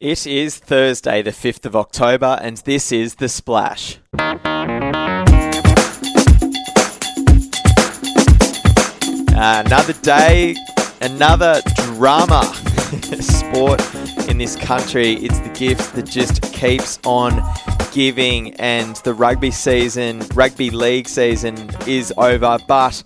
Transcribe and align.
It 0.00 0.26
is 0.26 0.58
Thursday, 0.58 1.22
the 1.22 1.30
5th 1.30 1.66
of 1.66 1.76
October, 1.76 2.36
and 2.42 2.56
this 2.58 2.90
is 2.90 3.14
The 3.14 3.28
Splash. 3.28 4.00
another 9.36 9.92
day, 10.02 10.56
another 11.00 11.60
drama. 11.76 12.42
Sport 13.20 13.80
in 14.28 14.38
this 14.38 14.56
country, 14.56 15.12
it's 15.12 15.38
the 15.38 15.50
gift 15.50 15.94
that 15.94 16.06
just 16.06 16.42
keeps 16.52 16.98
on 17.04 17.40
giving, 17.92 18.52
and 18.54 18.96
the 19.04 19.14
rugby 19.14 19.52
season, 19.52 20.22
rugby 20.34 20.70
league 20.70 21.06
season 21.06 21.70
is 21.86 22.12
over, 22.18 22.58
but 22.66 23.00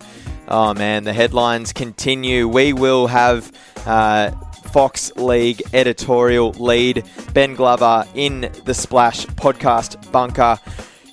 oh 0.47 0.73
man, 0.73 1.03
the 1.03 1.13
headlines 1.13 1.71
continue. 1.71 2.47
We 2.47 2.73
will 2.73 3.05
have. 3.05 3.51
Uh, 3.85 4.31
Fox 4.71 5.11
League 5.15 5.61
editorial 5.73 6.51
lead, 6.51 7.03
Ben 7.33 7.55
Glover, 7.55 8.05
in 8.15 8.51
the 8.65 8.73
Splash 8.73 9.25
podcast 9.25 10.11
bunker. 10.11 10.59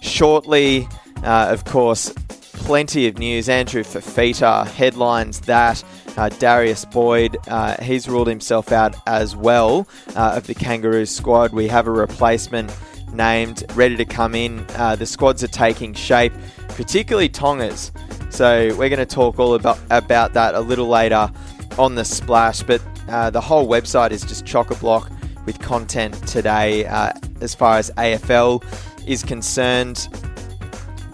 Shortly, 0.00 0.86
uh, 1.24 1.48
of 1.50 1.64
course, 1.64 2.12
plenty 2.52 3.06
of 3.06 3.18
news. 3.18 3.48
Andrew 3.48 3.82
Fifita 3.82 4.66
headlines 4.66 5.40
that. 5.40 5.82
Uh, 6.16 6.30
Darius 6.30 6.86
Boyd, 6.86 7.36
uh, 7.48 7.76
he's 7.82 8.08
ruled 8.08 8.26
himself 8.26 8.72
out 8.72 8.96
as 9.06 9.36
well 9.36 9.86
uh, 10.14 10.32
of 10.36 10.46
the 10.46 10.54
Kangaroos 10.54 11.10
squad. 11.10 11.52
We 11.52 11.68
have 11.68 11.86
a 11.86 11.90
replacement 11.90 12.74
named, 13.12 13.64
ready 13.74 13.96
to 13.96 14.04
come 14.06 14.34
in. 14.34 14.64
Uh, 14.76 14.96
the 14.96 15.04
squads 15.04 15.44
are 15.44 15.48
taking 15.48 15.92
shape, 15.92 16.32
particularly 16.68 17.28
Tongas. 17.28 17.92
So 18.30 18.68
we're 18.78 18.88
going 18.88 18.96
to 18.98 19.06
talk 19.06 19.38
all 19.38 19.54
about, 19.54 19.78
about 19.90 20.32
that 20.32 20.54
a 20.54 20.60
little 20.60 20.88
later 20.88 21.30
on 21.78 21.94
the 21.94 22.04
splash. 22.04 22.62
But 22.62 22.80
uh, 23.08 23.30
the 23.30 23.40
whole 23.40 23.66
website 23.68 24.10
is 24.10 24.22
just 24.22 24.44
chock 24.44 24.70
a 24.70 24.76
block 24.76 25.10
with 25.44 25.58
content 25.60 26.14
today 26.26 26.86
uh, 26.86 27.12
as 27.40 27.54
far 27.54 27.78
as 27.78 27.90
AFL 27.92 28.64
is 29.06 29.22
concerned. 29.22 30.08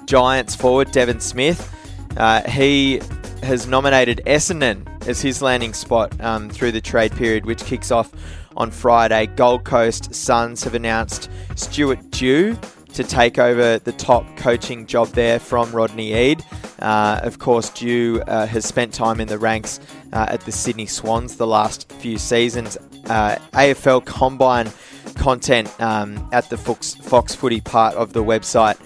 Giants 0.07 0.55
forward 0.55 0.91
Devon 0.91 1.21
Smith, 1.21 1.69
uh, 2.17 2.43
he 2.49 3.01
has 3.43 3.67
nominated 3.67 4.21
Essendon 4.27 4.87
as 5.07 5.21
his 5.21 5.43
landing 5.43 5.75
spot 5.75 6.19
um, 6.21 6.49
through 6.49 6.73
the 6.73 6.81
trade 6.81 7.13
period, 7.13 7.45
which 7.45 7.65
kicks 7.65 7.91
off 7.91 8.13
on 8.57 8.71
Friday. 8.71 9.27
Gold 9.27 9.65
Coast 9.65 10.15
Suns 10.15 10.63
have 10.65 10.75
announced 10.75 11.31
Stuart 11.57 12.11
Dew 12.11 12.59
to 12.93 13.05
take 13.05 13.39
over 13.39 13.79
the 13.79 13.93
top 13.93 14.25
coaching 14.37 14.87
job 14.87 15.09
there 15.09 15.39
from 15.39 15.73
Rodney 15.73 16.13
Eade. 16.15 16.45
Uh, 16.83 17.21
of 17.23 17.39
course, 17.39 17.71
Dew 17.71 18.23
uh, 18.27 18.47
has 18.47 18.65
spent 18.67 18.93
time 18.93 19.21
in 19.21 19.29
the 19.29 19.39
ranks 19.39 19.79
uh, 20.13 20.27
at 20.29 20.41
the 20.43 20.53
Sydney 20.53 20.87
Swans 20.87 21.37
the 21.37 21.47
last 21.47 21.91
few 21.93 22.19
seasons. 22.19 22.77
Uh, 23.07 23.39
AFL 23.53 24.05
Combine 24.05 24.71
content 25.15 25.73
um, 25.81 26.29
at 26.33 26.51
the 26.51 26.57
Fox, 26.57 26.95
Fox 26.95 27.35
Footy 27.35 27.61
part 27.61 27.95
of 27.95 28.13
the 28.13 28.23
website 28.25 28.79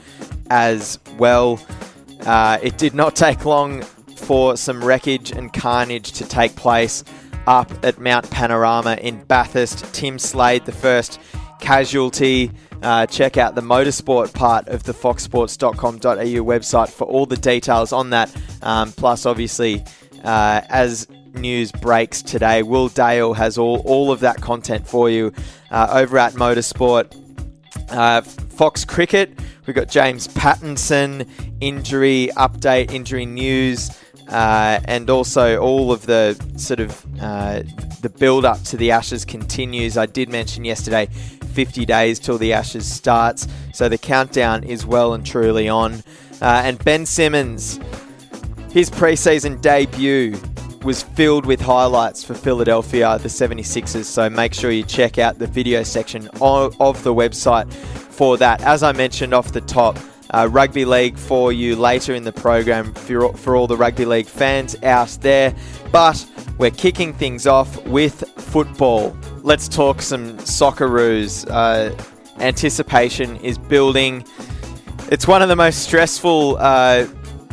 as 0.51 0.99
well. 1.17 1.59
Uh, 2.21 2.59
it 2.63 2.77
did 2.77 2.95
not 2.95 3.17
take 3.27 3.45
long 3.47 3.83
for 4.15 4.57
some 4.57 4.85
wreckage 4.85 5.31
and 5.31 5.53
carnage 5.53 6.13
to 6.13 6.27
take 6.27 6.55
place 6.55 7.03
up 7.47 7.73
at 7.85 7.99
Mount 7.99 8.31
Panorama 8.31 8.99
in 9.01 9.25
Bathurst. 9.25 9.95
Tim 9.95 10.19
Slade, 10.19 10.67
the 10.67 10.73
first 10.73 11.19
casualty. 11.61 12.51
Uh, 12.83 13.07
check 13.07 13.37
out 13.37 13.55
the 13.55 13.61
motorsport 13.61 14.33
part 14.33 14.69
of 14.69 14.83
the 14.85 14.93
foxsports.com.au 14.93 16.45
website 16.45 16.91
for 16.91 17.05
all 17.05 17.27
the 17.27 17.37
details 17.37 17.93
on 17.93 18.11
that. 18.11 18.35
Um, 18.63 18.93
plus, 18.93 19.27
obviously, 19.27 19.83
uh, 20.25 20.61
as 20.69 21.09
news 21.35 21.73
breaks 21.73 22.23
today, 22.23 22.63
Will 22.63 22.89
Dale 22.89 23.35
has 23.35 23.59
all, 23.59 23.83
all 23.87 24.13
of 24.13 24.21
that 24.21 24.41
content 24.41 24.87
for 24.87 25.11
you 25.11 25.33
uh, 25.71 25.89
over 25.91 26.19
at 26.19 26.35
Motorsport. 26.35 27.15
Uh, 27.91 28.23
Fox 28.23 28.85
Cricket, 28.85 29.39
we've 29.67 29.77
got 29.77 29.89
James 29.89 30.29
Pattinson 30.29 31.29
injury 31.61 32.31
update, 32.37 32.93
injury 32.93 33.27
news. 33.27 33.91
Uh, 34.29 34.81
and 34.87 35.09
also 35.09 35.57
all 35.61 35.93
of 35.93 36.05
the 36.07 36.35
sort 36.57 36.81
of 36.81 37.07
uh, 37.21 37.63
the 38.01 38.09
build 38.09 38.45
up 38.45 38.61
to 38.65 38.77
the 38.77 38.91
Ashes 38.91 39.25
continues. 39.25 39.97
I 39.97 40.07
did 40.07 40.29
mention 40.29 40.65
yesterday 40.65 41.09
50 41.57 41.87
days 41.87 42.19
till 42.19 42.37
the 42.37 42.53
Ashes 42.53 42.87
starts, 42.87 43.49
so 43.73 43.89
the 43.89 43.97
countdown 43.97 44.63
is 44.63 44.85
well 44.85 45.15
and 45.15 45.25
truly 45.25 45.71
on. 45.71 45.95
Uh, 46.43 46.61
and 46.67 46.79
Ben 46.85 47.07
Simmons, 47.07 47.81
his 48.71 48.91
preseason 48.91 49.59
debut 49.63 50.39
was 50.85 51.03
filled 51.03 51.47
with 51.47 51.59
highlights 51.59 52.23
for 52.23 52.35
Philadelphia, 52.35 53.19
the 53.23 53.31
76ers, 53.31 54.05
so 54.05 54.29
make 54.29 54.53
sure 54.53 54.71
you 54.71 54.83
check 54.83 55.17
out 55.17 55.39
the 55.39 55.47
video 55.47 55.83
section 55.83 56.29
of, 56.43 56.79
of 56.79 57.03
the 57.05 57.15
website 57.15 57.73
for 57.73 58.37
that. 58.37 58.61
As 58.61 58.83
I 58.83 58.93
mentioned 58.93 59.33
off 59.33 59.53
the 59.53 59.63
top, 59.63 59.99
uh, 60.35 60.47
rugby 60.53 60.85
league 60.85 61.17
for 61.17 61.55
you 61.55 61.75
later 61.75 62.15
in 62.15 62.25
the 62.25 62.33
program 62.33 62.93
for, 62.93 63.33
for 63.33 63.57
all 63.57 63.67
the 63.67 63.79
rugby 63.79 64.05
league 64.05 64.27
fans 64.27 64.77
out 64.83 65.09
there. 65.23 65.55
But 65.91 66.23
we're 66.59 66.71
kicking 66.71 67.15
things 67.15 67.47
off 67.47 67.83
with 67.87 68.29
football. 68.37 69.17
Let's 69.47 69.69
talk 69.69 70.03
some 70.03 70.39
Socceroos. 70.39 71.49
Uh, 71.49 71.95
anticipation 72.41 73.37
is 73.37 73.59
building. 73.59 74.25
It's 75.13 75.29
one 75.29 75.41
of 75.41 75.49
the 75.49 75.55
most 75.55 75.85
stressful 75.85 76.57
uh, 76.57 77.07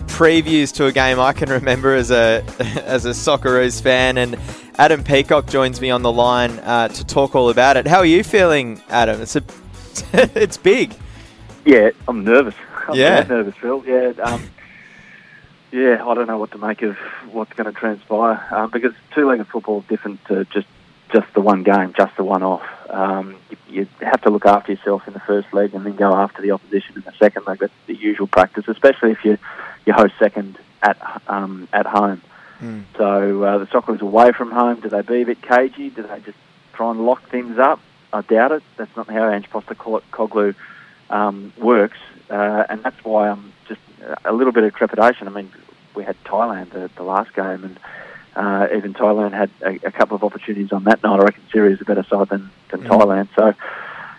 previews 0.08 0.74
to 0.74 0.88
a 0.88 0.92
game 0.92 1.20
I 1.20 1.34
can 1.34 1.52
remember 1.52 1.94
as 1.94 2.10
a 2.10 2.44
as 2.84 3.06
a 3.06 3.12
Socceroos 3.12 3.80
fan, 3.80 4.18
and 4.18 4.40
Adam 4.80 5.04
Peacock 5.04 5.46
joins 5.46 5.80
me 5.82 5.92
on 5.92 6.02
the 6.02 6.12
line 6.12 6.58
uh, 6.62 6.88
to 6.88 7.06
talk 7.06 7.36
all 7.36 7.52
about 7.52 7.78
it. 7.78 7.86
How 7.86 8.00
are 8.00 8.06
you 8.06 8.24
feeling, 8.24 8.82
Adam? 8.90 9.22
It's 9.22 9.36
a 9.36 9.44
it's 10.34 10.58
big. 10.58 10.96
Yeah, 11.64 11.92
I'm 12.08 12.24
nervous. 12.24 12.56
I'm 12.88 12.96
yeah, 12.96 13.22
nervous, 13.22 13.54
Phil. 13.58 13.84
Yeah, 13.86 14.14
um, 14.24 14.50
yeah. 15.72 16.04
I 16.04 16.16
don't 16.16 16.26
know 16.26 16.40
what 16.40 16.50
to 16.54 16.58
make 16.58 16.82
of 16.82 16.98
what's 17.32 17.54
going 17.54 17.72
to 17.72 17.80
transpire 17.80 18.44
um, 18.50 18.72
because 18.72 18.94
two-legged 19.12 19.46
football 19.46 19.82
is 19.82 19.86
different 19.86 20.26
to 20.26 20.46
just 20.46 20.66
just 21.14 21.32
the 21.34 21.42
one 21.42 21.64
game, 21.64 21.94
just 21.96 22.16
the 22.18 22.24
one-off. 22.24 22.64
Um, 22.90 23.38
you, 23.50 23.58
you, 23.70 23.88
have 24.02 24.22
to 24.22 24.30
look 24.30 24.46
after 24.46 24.72
yourself 24.74 25.08
in 25.08 25.14
the 25.14 25.20
first 25.22 25.54
leg 25.54 25.74
and 25.74 25.86
then 25.86 25.96
go 25.96 26.14
after 26.14 26.42
the 26.42 26.52
opposition 26.52 26.96
in 26.96 27.02
the 27.02 27.14
second 27.20 27.46
leg. 27.48 27.60
That's 27.60 27.74
the 27.88 27.96
usual 27.96 28.28
practice, 28.28 28.66
especially 28.68 29.12
if 29.12 29.24
you 29.24 29.38
you 29.86 29.94
host 29.94 30.14
second 30.20 30.58
at 30.82 30.98
um, 31.28 31.68
at 31.72 31.86
home. 31.86 32.22
Mm. 32.60 32.84
So 32.98 33.44
uh, 33.44 33.58
the 33.60 33.68
Socceroos 33.68 34.02
away 34.02 34.32
from 34.32 34.52
home. 34.52 34.80
Do 34.82 34.90
they 34.90 35.02
be 35.02 35.22
a 35.22 35.26
bit 35.26 35.42
cagey? 35.42 35.90
Do 35.90 36.04
they 36.04 36.20
just 36.20 36.38
try 36.74 36.92
and 36.92 37.06
lock 37.06 37.30
things 37.30 37.58
up? 37.58 37.80
I 38.12 38.22
doubt 38.22 38.52
it. 38.52 38.64
That's 38.78 38.96
not 38.96 39.10
how 39.10 39.30
Ange 39.30 39.50
Postecoglou 39.50 40.56
um, 41.10 41.54
works, 41.58 41.98
uh, 42.30 42.66
and 42.70 42.84
that's 42.84 43.04
why 43.04 43.30
I'm 43.30 43.54
just 43.68 43.82
a 44.26 44.34
little 44.34 44.54
bit 44.54 44.64
of 44.64 44.74
trepidation. 44.76 45.28
I 45.28 45.32
mean, 45.32 45.52
we 45.96 46.04
had 46.04 46.22
Thailand 46.24 46.76
at 46.76 46.96
the 46.96 47.04
last 47.04 47.34
game, 47.34 47.64
and 47.64 47.80
uh, 48.36 48.68
even 48.76 48.94
Thailand 48.94 49.34
had 49.34 49.50
a, 49.62 49.88
a, 49.88 49.92
couple 49.92 50.16
of 50.16 50.24
opportunities 50.24 50.72
on 50.72 50.86
that 50.86 51.04
night. 51.04 51.20
I 51.20 51.24
reckon 51.24 51.44
Syria 51.52 51.74
is 51.74 51.82
a 51.82 51.86
better 51.86 52.04
side 52.04 52.30
than, 52.30 52.50
than 52.70 52.82
mm. 52.82 52.88
Thailand, 52.88 53.28
so 53.36 53.54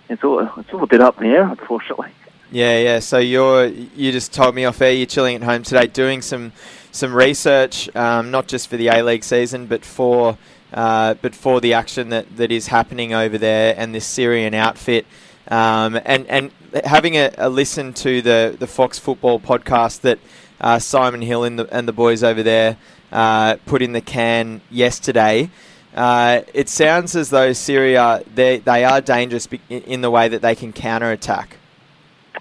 it's 0.09 0.23
all 0.23 0.49
it's 0.59 0.73
all 0.73 0.83
a 0.83 0.87
bit 0.87 1.01
up 1.01 1.21
in 1.21 1.29
the 1.29 1.37
air, 1.37 1.49
unfortunately. 1.49 2.11
Yeah, 2.51 2.79
yeah. 2.79 2.99
So 3.01 3.19
you're 3.19 3.67
you 3.67 4.13
just 4.13 4.33
told 4.33 4.55
me 4.55 4.65
off 4.65 4.81
air 4.81 4.93
you're 4.93 5.07
chilling 5.07 5.37
at 5.37 5.43
home 5.43 5.63
today, 5.63 5.87
doing 5.87 6.23
some 6.23 6.53
some 6.93 7.13
research, 7.13 7.95
um, 7.97 8.31
not 8.31 8.47
just 8.47 8.69
for 8.69 8.77
the 8.77 8.89
A 8.89 9.03
League 9.03 9.25
season, 9.25 9.67
but 9.67 9.85
for 9.85 10.39
uh, 10.73 11.15
but 11.15 11.35
for 11.35 11.61
the 11.61 11.75
action 11.75 12.11
that, 12.11 12.37
that 12.37 12.53
is 12.53 12.69
happening 12.69 13.15
over 13.15 13.39
there 13.39 13.75
and 13.77 13.95
this 13.95 14.07
Syrian 14.07 14.55
outfit. 14.55 15.07
Um, 15.49 16.01
and 16.05 16.27
and 16.27 16.51
having 16.85 17.17
a, 17.17 17.31
a, 17.39 17.49
listen 17.49 17.93
to 17.95 18.23
the, 18.23 18.57
the 18.59 18.67
Fox 18.67 18.99
Football 18.99 19.39
podcast 19.39 20.01
that 20.01 20.19
uh, 20.65 20.79
Simon 20.79 21.21
Hill 21.21 21.45
and 21.45 21.59
the, 21.59 21.77
and 21.77 21.87
the 21.87 21.93
boys 21.93 22.25
over 22.25 22.43
there 22.43 22.79
uh, 23.13 23.57
put 23.67 23.83
in 23.83 23.93
the 23.93 24.01
can 24.01 24.63
yesterday, 24.71 25.51
uh, 25.95 26.41
it 26.55 26.71
sounds 26.71 27.15
as 27.15 27.29
though 27.29 27.53
Syria 27.53 28.25
they 28.35 28.59
they 28.59 28.83
are 28.83 29.03
dangerous 29.03 29.47
in 29.69 30.01
the 30.01 30.11
way 30.11 30.27
that 30.27 30.41
they 30.41 30.55
can 30.55 30.72
counter 30.72 31.13
attack. 31.13 31.59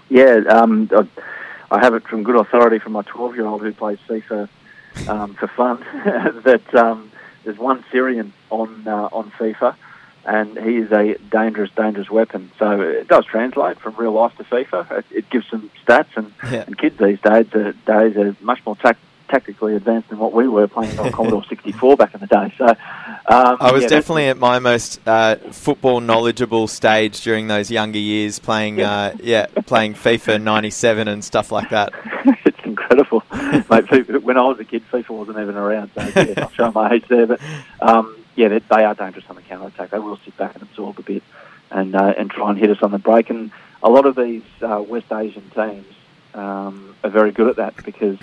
Yeah, 0.08 0.40
um, 0.48 0.88
I 1.70 1.80
have 1.80 1.94
it 1.94 2.08
from 2.08 2.22
good 2.22 2.36
authority 2.36 2.78
from 2.78 2.92
my 2.92 3.02
12 3.02 3.36
year 3.36 3.46
old 3.46 3.60
who 3.60 3.72
plays 3.72 3.98
FIFA 4.08 4.48
um, 5.06 5.34
for 5.34 5.46
fun. 5.48 5.84
That 6.44 6.74
um, 6.74 7.12
there's 7.44 7.58
one 7.58 7.84
Syrian 7.92 8.32
on 8.48 8.88
uh, 8.88 9.10
on 9.12 9.30
FIFA 9.32 9.76
and 10.26 10.58
he 10.58 10.76
is 10.76 10.90
a 10.92 11.16
dangerous, 11.30 11.70
dangerous 11.76 12.10
weapon. 12.10 12.50
So 12.58 12.80
it 12.80 13.08
does 13.08 13.26
translate 13.26 13.78
from 13.78 13.94
real 13.96 14.12
life 14.12 14.36
to 14.38 14.44
FIFA. 14.44 14.98
It, 14.98 15.04
it 15.10 15.30
gives 15.30 15.48
some 15.48 15.70
stats, 15.86 16.16
and, 16.16 16.32
yeah. 16.44 16.64
and 16.66 16.76
kids 16.76 16.98
these 16.98 17.20
days 17.20 17.46
are, 17.54 17.72
days 17.72 18.16
are 18.16 18.36
much 18.40 18.64
more 18.64 18.76
tac- 18.76 18.98
tactically 19.28 19.74
advanced 19.74 20.08
than 20.08 20.18
what 20.18 20.32
we 20.32 20.48
were 20.48 20.66
playing 20.68 20.98
on 20.98 21.12
Commodore 21.12 21.44
64 21.44 21.96
back 21.96 22.14
in 22.14 22.20
the 22.20 22.26
day. 22.26 22.54
So 22.56 22.66
um, 22.66 23.56
I 23.60 23.72
was 23.72 23.82
yeah, 23.82 23.88
definitely 23.88 24.28
at 24.28 24.38
my 24.38 24.58
most 24.58 25.00
uh, 25.06 25.36
football 25.50 26.00
knowledgeable 26.00 26.68
stage 26.68 27.20
during 27.22 27.48
those 27.48 27.70
younger 27.70 27.98
years, 27.98 28.38
playing 28.38 28.78
yeah, 28.78 28.90
uh, 28.90 29.16
yeah 29.22 29.46
playing 29.66 29.94
FIFA 29.94 30.42
97 30.42 31.08
and 31.08 31.24
stuff 31.24 31.52
like 31.52 31.70
that. 31.70 31.92
it's 32.44 32.64
incredible, 32.64 33.22
mate. 33.32 34.22
When 34.22 34.38
I 34.38 34.42
was 34.42 34.58
a 34.60 34.64
kid, 34.64 34.82
FIFA 34.90 35.10
wasn't 35.10 35.38
even 35.38 35.56
around. 35.56 35.90
So 35.94 36.02
yeah, 36.16 36.34
I'll 36.38 36.50
show 36.50 36.72
my 36.72 36.92
age 36.92 37.04
there, 37.08 37.26
but. 37.26 37.40
Um, 37.80 38.16
yeah, 38.36 38.48
they, 38.48 38.58
they 38.58 38.84
are 38.84 38.94
dangerous 38.94 39.24
on 39.28 39.36
the 39.36 39.42
counter 39.42 39.68
attack. 39.68 39.90
They 39.90 39.98
will 39.98 40.18
sit 40.24 40.36
back 40.36 40.54
and 40.54 40.62
absorb 40.62 40.98
a 40.98 41.02
bit. 41.02 41.22
and 41.70 41.94
uh, 41.94 42.14
and 42.16 42.30
try 42.30 42.50
and 42.50 42.58
hit 42.58 42.70
us 42.70 42.82
on 42.82 42.92
the 42.92 42.98
break. 42.98 43.30
And 43.30 43.50
a 43.82 43.90
lot 43.90 44.06
of 44.06 44.16
these 44.16 44.44
uh, 44.62 44.82
West 44.86 45.12
Asian 45.12 45.48
teams 45.50 45.86
um, 46.34 46.96
are 47.02 47.10
very 47.10 47.32
good 47.32 47.48
at 47.48 47.56
that 47.56 47.84
because 47.84 48.18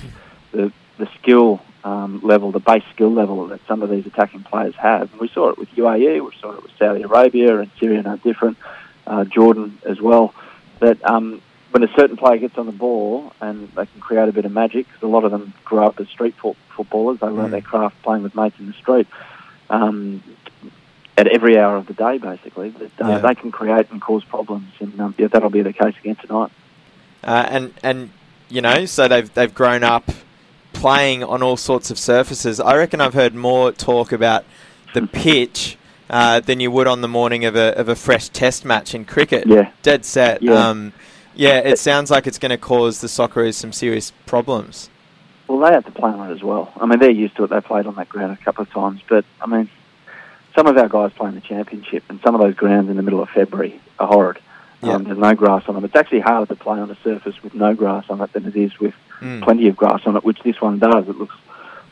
the 0.52 0.72
the 0.98 1.08
skill 1.20 1.62
um, 1.84 2.22
level, 2.24 2.52
the 2.52 2.60
base 2.60 2.84
skill 2.94 3.12
level 3.12 3.48
that 3.48 3.60
some 3.68 3.82
of 3.82 3.90
these 3.90 4.06
attacking 4.06 4.44
players 4.44 4.76
have. 4.76 5.12
And 5.12 5.22
we 5.22 5.28
saw 5.30 5.50
it 5.50 5.58
with 5.58 5.70
UAE, 5.70 6.24
we 6.24 6.32
saw 6.40 6.54
it 6.54 6.64
with 6.64 6.72
Saudi 6.78 7.04
Arabia, 7.04 7.60
and 7.60 7.72
Syria 7.80 8.02
no 8.04 8.18
different, 8.18 8.58
uh, 9.08 9.26
Jordan 9.26 9.80
as 9.86 10.00
well. 10.00 10.34
That 10.80 11.04
um, 11.08 11.42
when 11.72 11.84
a 11.84 11.94
certain 11.96 12.18
player 12.18 12.38
gets 12.38 12.58
on 12.58 12.66
the 12.66 12.72
ball 12.72 13.34
and 13.42 13.68
they 13.70 13.86
can 13.86 14.00
create 14.00 14.30
a 14.30 14.32
bit 14.32 14.46
of 14.46 14.52
magic, 14.52 14.88
because 14.88 15.02
a 15.02 15.08
lot 15.08 15.24
of 15.24 15.32
them 15.32 15.54
grew 15.66 15.80
up 15.80 16.00
as 16.00 16.08
street 16.10 16.36
footballers, 16.76 17.20
they 17.20 17.28
learn 17.28 17.48
mm. 17.48 17.52
their 17.52 17.62
craft 17.62 18.02
playing 18.04 18.24
with 18.24 18.36
mates 18.36 18.60
in 18.60 18.68
the 18.68 18.74
street. 18.74 19.08
Um, 19.72 20.24
at 21.18 21.28
every 21.28 21.58
hour 21.58 21.76
of 21.78 21.88
the 21.88 21.94
day, 21.94 22.18
basically, 22.18 22.70
that 22.70 23.02
uh, 23.02 23.08
yeah. 23.08 23.18
they 23.20 23.36
can 23.36 23.52
create 23.52 23.90
and 23.92 24.02
cause 24.02 24.24
problems, 24.24 24.72
and 24.80 25.00
um, 25.00 25.16
yeah, 25.18 25.28
that'll 25.28 25.50
be 25.50 25.62
the 25.62 25.74
case 25.74 25.96
again 26.00 26.16
tonight. 26.16 26.52
Uh, 27.24 27.46
and 27.50 27.74
and 27.84 28.10
you 28.50 28.62
know, 28.62 28.86
so 28.86 29.08
they've 29.08 29.34
they've 29.34 29.54
grown 29.54 29.84
up 29.84 30.10
playing 30.74 31.24
on 31.24 31.44
all 31.44 31.58
sorts 31.58 31.92
of 31.92 32.00
surfaces. 32.00 32.60
I 32.60 32.76
reckon 32.76 33.02
I've 33.02 33.14
heard 33.14 33.36
more 33.36 33.72
talk 33.72 34.12
about 34.12 34.46
the 34.94 35.08
pitch 35.08 35.78
uh, 36.10 36.40
than 36.42 36.60
you 36.60 36.72
would 36.72 36.88
on 36.88 37.02
the 37.02 37.08
morning 37.08 37.46
of 37.46 37.56
a 37.56 37.78
of 37.78 37.88
a 37.88 37.96
fresh 37.96 38.30
Test 38.30 38.66
match 38.66 38.94
in 38.94 39.06
cricket. 39.06 39.48
Yeah, 39.48 39.72
dead 39.82 40.06
set. 40.06 40.42
Yeah, 40.42 40.70
um, 40.70 40.94
yeah 41.34 41.60
it 41.60 41.80
sounds 41.80 42.12
like 42.12 42.28
it's 42.28 42.40
going 42.40 42.52
to 42.52 42.58
cause 42.58 43.02
the 43.02 43.08
Socceroos 43.08 43.56
some 43.56 43.72
serious 43.72 44.12
problems. 44.26 44.90
Well, 45.52 45.60
they 45.60 45.74
have 45.74 45.84
to 45.84 45.92
play 45.92 46.10
on 46.10 46.32
it 46.32 46.34
as 46.34 46.42
well. 46.42 46.72
I 46.80 46.86
mean, 46.86 47.00
they're 47.00 47.12
used 47.12 47.36
to 47.36 47.44
it. 47.44 47.50
They 47.50 47.60
played 47.60 47.86
on 47.86 47.96
that 47.96 48.08
ground 48.08 48.32
a 48.32 48.42
couple 48.42 48.62
of 48.62 48.72
times, 48.72 49.02
but 49.10 49.26
I 49.42 49.48
mean, 49.48 49.70
some 50.56 50.66
of 50.66 50.78
our 50.78 50.88
guys 50.88 51.12
play 51.12 51.28
in 51.28 51.36
the 51.36 51.42
championship, 51.42 52.06
and 52.08 52.22
some 52.22 52.36
of 52.36 52.40
those 52.40 52.56
grounds 52.56 52.90
in 52.90 52.96
the 52.96 53.04
middle 53.04 53.22
of 53.22 53.28
February 53.32 53.78
are 54.00 54.08
horrid. 54.08 54.40
Yeah. 54.82 54.94
Um, 54.94 55.04
there's 55.04 55.18
no 55.18 55.36
grass 55.36 55.68
on 55.68 55.76
them. 55.76 55.84
It's 55.84 55.96
actually 55.98 56.22
harder 56.22 56.46
to 56.46 56.56
play 56.56 56.80
on 56.80 56.90
a 56.90 56.96
surface 57.04 57.44
with 57.44 57.54
no 57.54 57.74
grass 57.76 58.06
on 58.10 58.22
it 58.22 58.32
than 58.32 58.46
it 58.46 58.56
is 58.56 58.80
with 58.80 58.94
mm. 59.20 59.44
plenty 59.44 59.68
of 59.68 59.76
grass 59.76 60.04
on 60.06 60.16
it, 60.16 60.24
which 60.24 60.40
this 60.40 60.62
one 60.62 60.80
does. 60.80 61.10
It 61.10 61.18
looks 61.18 61.36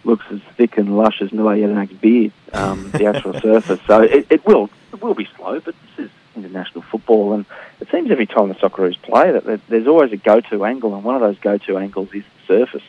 looks 0.05 0.25
as 0.31 0.39
thick 0.55 0.77
and 0.77 0.97
lush 0.97 1.21
as 1.21 1.31
Nua 1.31 1.59
Jedinak 1.59 1.99
beard, 1.99 2.31
um, 2.53 2.91
the 2.91 3.07
actual 3.07 3.33
surface. 3.41 3.81
So 3.87 4.03
it, 4.03 4.25
it 4.29 4.45
will 4.45 4.69
it 4.93 5.01
will 5.01 5.15
be 5.15 5.27
slow, 5.35 5.59
but 5.59 5.75
this 5.97 6.05
is 6.05 6.11
international 6.33 6.83
football, 6.83 7.33
and 7.33 7.45
it 7.81 7.89
seems 7.91 8.09
every 8.09 8.25
time 8.25 8.47
the 8.47 8.55
Socceroos 8.55 9.01
play 9.01 9.33
that 9.33 9.67
there's 9.67 9.87
always 9.87 10.13
a 10.13 10.17
go-to 10.17 10.63
angle, 10.63 10.95
and 10.95 11.03
one 11.03 11.15
of 11.15 11.21
those 11.21 11.37
go-to 11.39 11.77
angles 11.77 12.13
is 12.13 12.23
the 12.23 12.55
surface. 12.55 12.83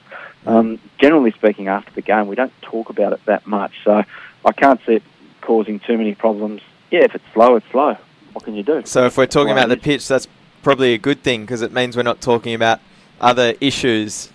Um, 0.46 0.80
generally 0.98 1.32
speaking, 1.32 1.68
after 1.68 1.92
the 1.92 2.02
game, 2.02 2.26
we 2.26 2.36
don't 2.36 2.52
talk 2.62 2.90
about 2.90 3.12
it 3.12 3.24
that 3.26 3.46
much, 3.46 3.72
so 3.84 4.02
I 4.44 4.52
can't 4.52 4.80
see 4.86 4.94
it 4.94 5.02
causing 5.40 5.80
too 5.80 5.98
many 5.98 6.14
problems. 6.14 6.62
Yeah, 6.90 7.00
if 7.00 7.14
it's 7.14 7.24
slow, 7.32 7.56
it's 7.56 7.66
slow. 7.70 7.96
What 8.32 8.44
can 8.44 8.54
you 8.54 8.62
do? 8.62 8.82
So 8.84 9.06
if 9.06 9.16
we're 9.18 9.26
talking 9.26 9.52
about 9.52 9.68
the 9.68 9.76
pitch, 9.76 10.06
that's 10.08 10.28
probably 10.62 10.94
a 10.94 10.98
good 10.98 11.22
thing 11.22 11.42
because 11.42 11.62
it 11.62 11.72
means 11.72 11.96
we're 11.96 12.02
not 12.02 12.20
talking 12.20 12.54
about 12.54 12.80
other 13.20 13.54
issues. 13.60 14.30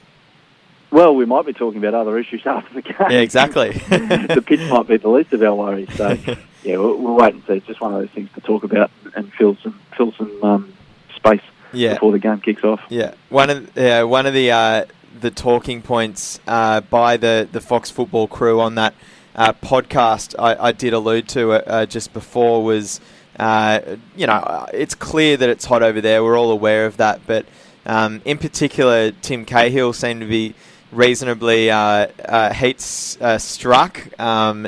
Well, 0.91 1.15
we 1.15 1.25
might 1.25 1.45
be 1.45 1.53
talking 1.53 1.79
about 1.79 1.93
other 1.93 2.17
issues 2.17 2.41
after 2.45 2.73
the 2.73 2.81
game. 2.81 2.95
Yeah, 3.09 3.19
exactly. 3.19 3.71
the 3.89 4.43
pitch 4.45 4.61
might 4.69 4.87
be 4.87 4.97
the 4.97 5.09
least 5.09 5.33
of 5.33 5.41
our 5.41 5.55
worries. 5.55 5.93
So, 5.95 6.17
yeah, 6.63 6.77
we'll, 6.77 6.97
we'll, 6.97 7.15
wait 7.15 7.33
and 7.33 7.43
see. 7.45 7.53
It's 7.53 7.67
just 7.67 7.81
one 7.81 7.93
of 7.93 7.99
those 7.99 8.11
things 8.11 8.29
to 8.35 8.41
talk 8.41 8.63
about 8.63 8.91
and 9.15 9.31
fill 9.33 9.57
some 9.63 9.79
fill 9.97 10.11
some 10.13 10.43
um, 10.43 10.73
space 11.15 11.41
yeah. 11.73 11.93
before 11.93 12.11
the 12.11 12.19
game 12.19 12.39
kicks 12.39 12.63
off. 12.63 12.81
Yeah, 12.89 13.13
one 13.29 13.49
of 13.49 13.77
uh, 13.77 14.05
one 14.05 14.25
of 14.25 14.33
the 14.33 14.51
uh, 14.51 14.85
the 15.19 15.31
talking 15.31 15.81
points 15.81 16.39
uh, 16.47 16.81
by 16.81 17.17
the 17.17 17.47
the 17.51 17.61
Fox 17.61 17.89
Football 17.89 18.27
crew 18.27 18.59
on 18.59 18.75
that 18.75 18.93
uh, 19.35 19.53
podcast 19.53 20.35
I, 20.39 20.67
I, 20.67 20.71
did 20.71 20.93
allude 20.93 21.27
to 21.29 21.53
uh, 21.53 21.85
just 21.85 22.13
before 22.13 22.63
was. 22.63 22.99
Uh, 23.37 23.97
you 24.15 24.25
know, 24.25 24.65
it's 24.73 24.95
clear 24.95 25.35
that 25.35 25.49
it's 25.49 25.65
hot 25.65 25.83
over 25.83 25.99
there. 25.99 26.23
We're 26.23 26.39
all 26.39 26.51
aware 26.51 26.85
of 26.85 26.95
that. 26.97 27.19
But 27.27 27.45
um, 27.85 28.21
in 28.23 28.37
particular, 28.37 29.11
Tim 29.11 29.43
Cahill 29.43 29.91
seemed 29.91 30.21
to 30.21 30.25
be 30.25 30.55
reasonably 30.91 31.69
uh, 31.69 32.07
uh, 32.23 32.53
heat 32.53 32.77
uh, 33.19 33.37
struck. 33.37 34.19
Um, 34.19 34.67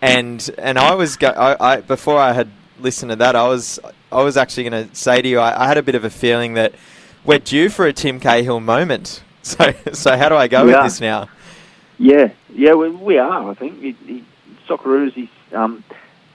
and 0.00 0.48
and 0.58 0.78
I 0.78 0.94
was 0.94 1.16
go- 1.16 1.28
I, 1.28 1.74
I, 1.74 1.80
before 1.80 2.18
I 2.18 2.32
had 2.32 2.48
listened 2.78 3.10
to 3.10 3.16
that, 3.16 3.36
I 3.36 3.48
was 3.48 3.80
I 4.12 4.22
was 4.22 4.36
actually 4.36 4.68
going 4.68 4.88
to 4.88 4.94
say 4.94 5.20
to 5.20 5.28
you, 5.28 5.38
I, 5.40 5.64
I, 5.64 5.66
had 5.66 5.78
a 5.78 5.82
bit 5.82 5.94
of 5.94 6.04
a 6.04 6.10
feeling 6.10 6.54
that 6.54 6.74
we're 7.24 7.38
due 7.38 7.68
for 7.68 7.86
a 7.86 7.92
Tim 7.92 8.20
Cahill 8.20 8.60
moment. 8.60 9.22
So 9.46 9.72
so 9.92 10.16
how 10.16 10.28
do 10.28 10.34
I 10.34 10.48
go 10.48 10.62
we 10.62 10.66
with 10.68 10.76
are. 10.76 10.84
this 10.84 11.00
now? 11.00 11.28
Yeah, 11.98 12.32
yeah, 12.52 12.74
we, 12.74 12.90
we 12.90 13.18
are. 13.18 13.50
I 13.50 13.54
think 13.54 13.80
he, 13.80 13.92
he, 13.92 14.24
Socceroos. 14.68 15.12
He's 15.12 15.28
um, 15.52 15.84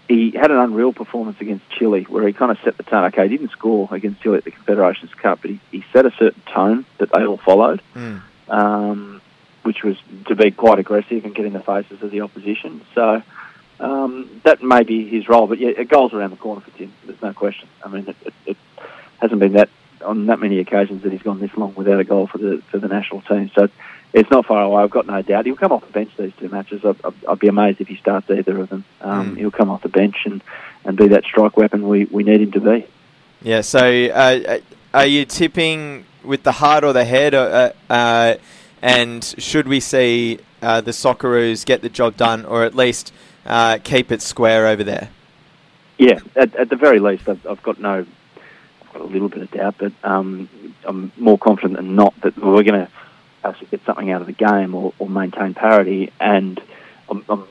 he 0.07 0.31
had 0.31 0.49
an 0.49 0.57
unreal 0.57 0.93
performance 0.93 1.39
against 1.39 1.69
Chile, 1.69 2.03
where 2.03 2.25
he 2.25 2.33
kind 2.33 2.51
of 2.51 2.59
set 2.63 2.77
the 2.77 2.83
tone. 2.83 3.05
Okay, 3.05 3.27
he 3.27 3.37
didn't 3.37 3.51
score 3.51 3.87
against 3.91 4.21
Chile 4.21 4.37
at 4.37 4.45
the 4.45 4.51
Confederations 4.51 5.13
Cup, 5.13 5.39
but 5.41 5.51
he, 5.51 5.59
he 5.71 5.85
set 5.91 6.05
a 6.05 6.11
certain 6.11 6.41
tone 6.53 6.85
that 6.97 7.11
they 7.11 7.25
all 7.25 7.37
followed, 7.37 7.81
mm. 7.93 8.21
um, 8.49 9.21
which 9.63 9.83
was 9.83 9.97
to 10.27 10.35
be 10.35 10.51
quite 10.51 10.79
aggressive 10.79 11.25
and 11.25 11.35
get 11.35 11.45
in 11.45 11.53
the 11.53 11.61
faces 11.61 12.01
of 12.01 12.11
the 12.11 12.21
opposition. 12.21 12.81
So 12.95 13.21
um, 13.79 14.41
that 14.43 14.63
may 14.63 14.83
be 14.83 15.07
his 15.07 15.27
role. 15.27 15.47
But 15.47 15.59
yeah, 15.59 15.71
a 15.77 15.85
goal's 15.85 16.13
around 16.13 16.31
the 16.31 16.37
corner 16.37 16.61
for 16.61 16.71
Tim. 16.77 16.93
There's 17.05 17.21
no 17.21 17.33
question. 17.33 17.67
I 17.85 17.89
mean, 17.89 18.07
it, 18.07 18.15
it, 18.25 18.33
it 18.45 18.57
hasn't 19.21 19.39
been 19.39 19.53
that 19.53 19.69
on 20.03 20.27
that 20.27 20.39
many 20.39 20.59
occasions 20.59 21.03
that 21.03 21.11
he's 21.11 21.21
gone 21.21 21.39
this 21.39 21.55
long 21.55 21.73
without 21.75 21.99
a 21.99 22.03
goal 22.03 22.27
for 22.27 22.37
the 22.37 22.61
for 22.69 22.79
the 22.79 22.87
national 22.87 23.21
team. 23.21 23.51
So 23.55 23.69
it's 24.13 24.29
not 24.29 24.45
far 24.45 24.61
away. 24.63 24.83
I've 24.83 24.89
got 24.89 25.07
no 25.07 25.21
doubt 25.21 25.45
he'll 25.45 25.55
come 25.55 25.71
off 25.71 25.85
the 25.85 25.91
bench 25.91 26.11
these 26.17 26.33
two 26.37 26.49
matches. 26.49 26.83
I'd, 26.83 26.97
I'd 27.27 27.39
be 27.39 27.47
amazed 27.47 27.79
if 27.79 27.87
he 27.87 27.95
starts 27.95 28.29
either 28.29 28.59
of 28.59 28.69
them. 28.69 28.83
Um, 28.99 29.35
mm. 29.35 29.37
He'll 29.39 29.51
come 29.51 29.69
off 29.69 29.83
the 29.83 29.89
bench 29.89 30.17
and, 30.25 30.43
and 30.83 30.97
be 30.97 31.07
that 31.09 31.23
strike 31.23 31.55
weapon 31.55 31.87
we, 31.87 32.05
we 32.05 32.23
need 32.23 32.41
him 32.41 32.51
to 32.51 32.59
be. 32.59 32.87
Yeah. 33.41 33.61
So 33.61 33.79
uh, 33.79 34.59
are 34.93 35.05
you 35.05 35.25
tipping 35.25 36.05
with 36.23 36.43
the 36.43 36.51
heart 36.51 36.83
or 36.83 36.93
the 36.93 37.05
head? 37.05 37.33
Uh, 37.33 37.71
uh, 37.89 38.35
and 38.81 39.23
should 39.37 39.67
we 39.67 39.79
see 39.79 40.39
uh, 40.61 40.81
the 40.81 40.91
Socceroos 40.91 41.65
get 41.65 41.81
the 41.81 41.89
job 41.89 42.17
done, 42.17 42.45
or 42.45 42.65
at 42.65 42.75
least 42.75 43.13
uh, 43.45 43.77
keep 43.83 44.11
it 44.11 44.21
square 44.21 44.67
over 44.67 44.83
there? 44.83 45.09
Yeah, 45.97 46.19
at, 46.35 46.55
at 46.55 46.69
the 46.69 46.75
very 46.75 46.99
least, 46.99 47.29
I've, 47.29 47.45
I've 47.45 47.61
got 47.61 47.79
no 47.79 48.05
got 48.93 49.01
a 49.01 49.05
little 49.05 49.29
bit 49.29 49.41
of 49.41 49.51
doubt, 49.51 49.75
but 49.77 49.93
um, 50.03 50.49
I'm 50.85 51.11
more 51.17 51.37
confident 51.37 51.77
than 51.77 51.95
not 51.95 52.19
that 52.21 52.37
we're 52.37 52.63
going 52.63 52.85
to 52.85 52.89
actually 53.43 53.67
get 53.67 53.83
something 53.85 54.11
out 54.11 54.21
of 54.21 54.27
the 54.27 54.33
game 54.33 54.75
or, 54.75 54.93
or 54.99 55.09
maintain 55.09 55.53
parity. 55.53 56.11
And 56.19 56.61
I'm, 57.09 57.23
I'm, 57.29 57.47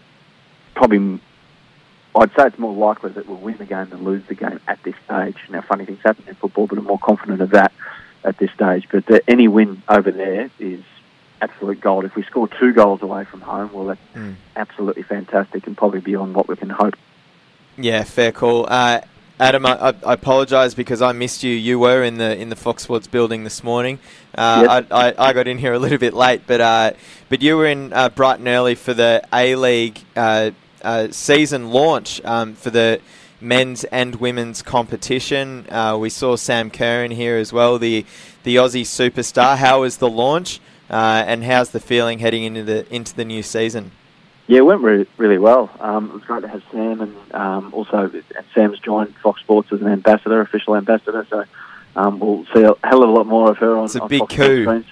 probably, 0.74 1.20
I'd 2.14 2.30
say 2.36 2.46
it's 2.46 2.58
more 2.58 2.74
likely 2.74 3.10
that 3.12 3.26
we'll 3.26 3.38
win 3.38 3.56
the 3.56 3.66
game 3.66 3.90
than 3.90 4.04
lose 4.04 4.24
the 4.26 4.34
game 4.34 4.60
at 4.66 4.82
this 4.82 4.94
stage. 5.04 5.36
Now, 5.50 5.62
funny 5.62 5.84
things 5.84 6.00
happen 6.02 6.24
in 6.26 6.34
football, 6.34 6.66
but 6.66 6.78
I'm 6.78 6.84
more 6.84 6.98
confident 6.98 7.40
of 7.40 7.50
that 7.50 7.72
at 8.24 8.38
this 8.38 8.50
stage. 8.52 8.88
But 8.90 9.06
the, 9.06 9.22
any 9.28 9.48
win 9.48 9.82
over 9.88 10.10
there 10.10 10.50
is 10.58 10.82
absolute 11.40 11.80
gold. 11.80 12.04
If 12.04 12.14
we 12.16 12.22
score 12.24 12.48
two 12.48 12.72
goals 12.72 13.02
away 13.02 13.24
from 13.24 13.40
home, 13.40 13.72
well, 13.72 13.86
that's 13.86 14.00
mm. 14.14 14.34
absolutely 14.56 15.02
fantastic 15.02 15.66
and 15.66 15.76
probably 15.76 16.00
beyond 16.00 16.34
what 16.34 16.48
we 16.48 16.56
can 16.56 16.70
hope. 16.70 16.94
Yeah, 17.76 18.04
fair 18.04 18.32
call. 18.32 18.66
Uh, 18.68 19.00
Adam, 19.40 19.64
I, 19.64 19.94
I 20.04 20.12
apologise 20.12 20.74
because 20.74 21.00
I 21.00 21.12
missed 21.12 21.42
you. 21.42 21.54
You 21.54 21.78
were 21.78 22.04
in 22.04 22.18
the 22.18 22.36
in 22.36 22.50
the 22.50 22.56
Fox 22.56 22.82
Sports 22.82 23.06
building 23.06 23.42
this 23.42 23.64
morning. 23.64 23.98
Uh, 24.34 24.66
yep. 24.68 24.92
I, 24.92 25.08
I, 25.08 25.28
I, 25.30 25.32
got 25.32 25.48
in 25.48 25.56
here 25.56 25.72
a 25.72 25.78
little 25.78 25.96
bit 25.96 26.12
late, 26.12 26.42
but 26.46 26.60
uh, 26.60 26.92
but 27.30 27.40
you 27.40 27.56
were 27.56 27.66
in 27.66 27.90
uh, 27.94 28.10
bright 28.10 28.38
and 28.38 28.48
early 28.48 28.74
for 28.74 28.92
the 28.92 29.26
A 29.32 29.56
League 29.56 29.98
uh, 30.14 30.50
uh, 30.82 31.08
season 31.10 31.70
launch 31.70 32.20
um, 32.22 32.54
for 32.54 32.68
the 32.68 33.00
men's 33.40 33.84
and 33.84 34.16
women's 34.16 34.60
competition. 34.60 35.66
Uh, 35.70 35.96
we 35.98 36.10
saw 36.10 36.36
Sam 36.36 36.70
Kerr 36.70 37.02
in 37.02 37.10
here 37.10 37.38
as 37.38 37.50
well, 37.50 37.78
the 37.78 38.04
the 38.42 38.56
Aussie 38.56 38.82
superstar. 38.82 39.56
How 39.56 39.80
was 39.80 39.96
the 39.96 40.10
launch, 40.10 40.60
and 40.90 41.44
how's 41.44 41.70
the 41.70 41.80
feeling 41.80 42.18
heading 42.18 42.44
into 42.44 42.62
the 42.62 42.94
into 42.94 43.16
the 43.16 43.24
new 43.24 43.42
season? 43.42 43.92
Yeah, 44.50 44.58
it 44.58 44.62
went 44.62 44.80
really, 44.80 45.06
really 45.16 45.38
well. 45.38 45.70
Um, 45.78 46.10
it 46.10 46.14
was 46.14 46.24
great 46.24 46.40
to 46.40 46.48
have 46.48 46.64
Sam, 46.72 47.00
and 47.00 47.16
um, 47.32 47.72
also 47.72 48.10
Sam's 48.52 48.80
joined 48.80 49.14
Fox 49.22 49.40
Sports 49.42 49.72
as 49.72 49.80
an 49.80 49.86
ambassador, 49.86 50.40
official 50.40 50.74
ambassador. 50.74 51.24
So 51.30 51.44
um, 51.94 52.18
we'll 52.18 52.44
see 52.46 52.64
a 52.64 52.74
hell 52.82 53.04
of 53.04 53.10
a 53.10 53.12
lot 53.12 53.28
more 53.28 53.52
of 53.52 53.58
her 53.58 53.76
on. 53.76 53.84
It's 53.84 53.94
a 53.94 54.02
on 54.02 54.08
big 54.08 54.18
Fox 54.18 54.34
coup. 54.34 54.64
Screens. 54.64 54.86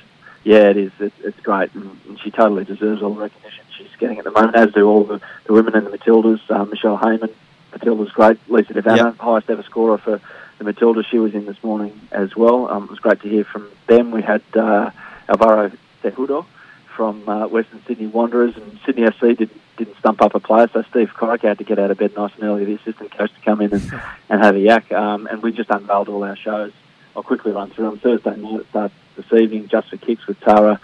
Yeah, 0.44 0.70
it 0.70 0.76
is. 0.76 0.92
It's, 1.00 1.14
it's 1.24 1.40
great, 1.40 1.74
and, 1.74 1.98
and, 2.06 2.20
she 2.20 2.30
totally 2.30 2.66
deserves 2.66 3.02
all 3.02 3.14
the 3.14 3.20
recognition 3.20 3.64
she's 3.76 3.88
getting 3.98 4.18
at 4.18 4.24
the 4.24 4.30
moment, 4.30 4.54
as 4.54 4.72
do 4.74 4.88
all 4.88 5.02
the, 5.02 5.20
the 5.46 5.52
women 5.52 5.74
in 5.74 5.82
the 5.82 5.90
Matildas. 5.90 6.40
Uh, 6.48 6.64
Michelle 6.64 6.96
Heyman, 6.96 7.34
Matilda's 7.72 8.12
great. 8.12 8.38
Lisa 8.48 8.74
De 8.74 8.80
Vanna, 8.80 9.06
yep. 9.06 9.18
highest 9.18 9.50
ever 9.50 9.64
scorer 9.64 9.98
for 9.98 10.20
the 10.58 10.72
Matildas. 10.72 11.06
She 11.06 11.18
was 11.18 11.34
in 11.34 11.46
this 11.46 11.60
morning 11.64 12.00
as 12.12 12.36
well. 12.36 12.70
Um, 12.70 12.84
it 12.84 12.90
was 12.90 13.00
great 13.00 13.22
to 13.22 13.28
hear 13.28 13.42
from 13.42 13.68
them. 13.88 14.12
We 14.12 14.22
had 14.22 14.42
uh, 14.54 14.92
Alvaro 15.28 15.72
Cejudo 16.04 16.46
from 16.98 17.28
uh, 17.28 17.46
Western 17.46 17.80
Sydney 17.86 18.08
Wanderers, 18.08 18.56
and 18.56 18.76
Sydney 18.84 19.04
FC 19.04 19.38
did, 19.38 19.50
didn't 19.76 19.96
stump 19.98 20.20
up 20.20 20.34
a 20.34 20.40
player, 20.40 20.68
so 20.72 20.82
Steve 20.90 21.12
Corica 21.14 21.42
had 21.42 21.58
to 21.58 21.64
get 21.64 21.78
out 21.78 21.92
of 21.92 21.98
bed 21.98 22.16
nice 22.16 22.32
and 22.34 22.42
early, 22.42 22.64
the 22.64 22.74
assistant 22.74 23.16
coach, 23.16 23.32
to 23.32 23.40
come 23.42 23.60
in 23.60 23.72
and, 23.72 23.92
and 24.28 24.42
have 24.42 24.56
a 24.56 24.58
yak. 24.58 24.90
Um, 24.90 25.28
and 25.28 25.40
we 25.40 25.52
just 25.52 25.70
unveiled 25.70 26.08
all 26.08 26.24
our 26.24 26.34
shows. 26.34 26.72
I'll 27.14 27.22
quickly 27.22 27.52
run 27.52 27.70
through 27.70 27.84
them. 27.84 27.98
Thursday 28.00 28.36
night 28.36 28.66
starts 28.70 28.94
this 29.14 29.32
evening, 29.32 29.68
Just 29.68 29.90
for 29.90 29.96
Kicks 29.96 30.26
with 30.26 30.40
Tara, 30.40 30.80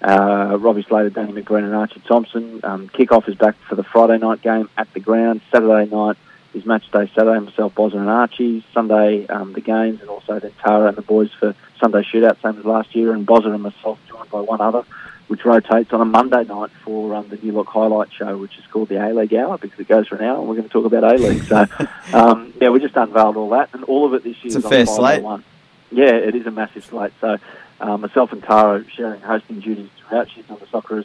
uh, 0.00 0.56
Robbie 0.58 0.84
Slater, 0.88 1.10
Danny 1.10 1.34
McGreen 1.34 1.64
and 1.64 1.74
Archie 1.74 2.00
Thompson. 2.00 2.60
Um, 2.64 2.88
kickoff 2.88 3.28
is 3.28 3.34
back 3.34 3.54
for 3.68 3.74
the 3.74 3.84
Friday 3.84 4.16
night 4.16 4.40
game 4.40 4.70
at 4.78 4.90
the 4.94 5.00
ground. 5.00 5.42
Saturday 5.52 5.94
night 5.94 6.16
is 6.54 6.64
match 6.64 6.90
day 6.90 7.10
Saturday. 7.14 7.40
Myself, 7.40 7.74
Bozza 7.74 7.96
and 7.96 8.08
Archie. 8.08 8.64
Sunday, 8.72 9.26
um, 9.26 9.52
the 9.52 9.60
games, 9.60 10.00
and 10.00 10.08
also 10.08 10.38
then 10.38 10.52
Tara 10.62 10.88
and 10.88 10.96
the 10.96 11.02
boys 11.02 11.30
for 11.38 11.54
Sunday 11.78 12.02
shootout, 12.04 12.40
same 12.40 12.58
as 12.58 12.64
last 12.64 12.94
year. 12.94 13.12
And 13.12 13.26
Bozza 13.26 13.52
and 13.52 13.62
myself 13.62 13.98
joined 14.08 14.30
by 14.30 14.40
one 14.40 14.62
other, 14.62 14.84
which 15.28 15.44
rotates 15.44 15.92
on 15.92 16.00
a 16.00 16.04
Monday 16.04 16.44
night 16.44 16.70
for 16.82 17.14
um, 17.14 17.28
the 17.28 17.36
New 17.36 17.52
Look 17.52 17.68
Highlight 17.68 18.12
Show, 18.12 18.36
which 18.38 18.58
is 18.58 18.66
called 18.66 18.88
the 18.88 18.96
A 18.96 19.12
League 19.12 19.34
Hour 19.34 19.58
because 19.58 19.78
it 19.78 19.86
goes 19.86 20.08
for 20.08 20.16
an 20.16 20.24
hour. 20.24 20.38
and 20.38 20.48
We're 20.48 20.56
going 20.56 20.68
to 20.68 20.72
talk 20.72 20.86
about 20.86 21.04
A 21.04 21.16
League. 21.16 21.44
So, 21.44 21.66
um, 22.14 22.54
yeah, 22.60 22.70
we 22.70 22.80
just 22.80 22.96
unveiled 22.96 23.36
all 23.36 23.50
that, 23.50 23.70
and 23.74 23.84
all 23.84 24.06
of 24.06 24.14
it 24.14 24.24
this 24.24 24.42
year 24.42 24.56
It's 24.56 24.64
a 24.64 24.68
fair 24.68 24.80
on 24.80 24.86
slate. 24.86 25.22
One. 25.22 25.44
Yeah, 25.90 26.14
it 26.14 26.34
is 26.34 26.46
a 26.46 26.50
massive 26.50 26.84
slate. 26.84 27.12
So, 27.20 27.36
um, 27.80 28.00
myself 28.00 28.32
and 28.32 28.42
Tara 28.42 28.84
sharing 28.90 29.20
hosting 29.20 29.60
duties 29.60 29.90
throughout. 29.98 30.30
She's 30.30 30.48
on 30.50 30.58
the 30.58 30.66
Socceroos 30.66 31.04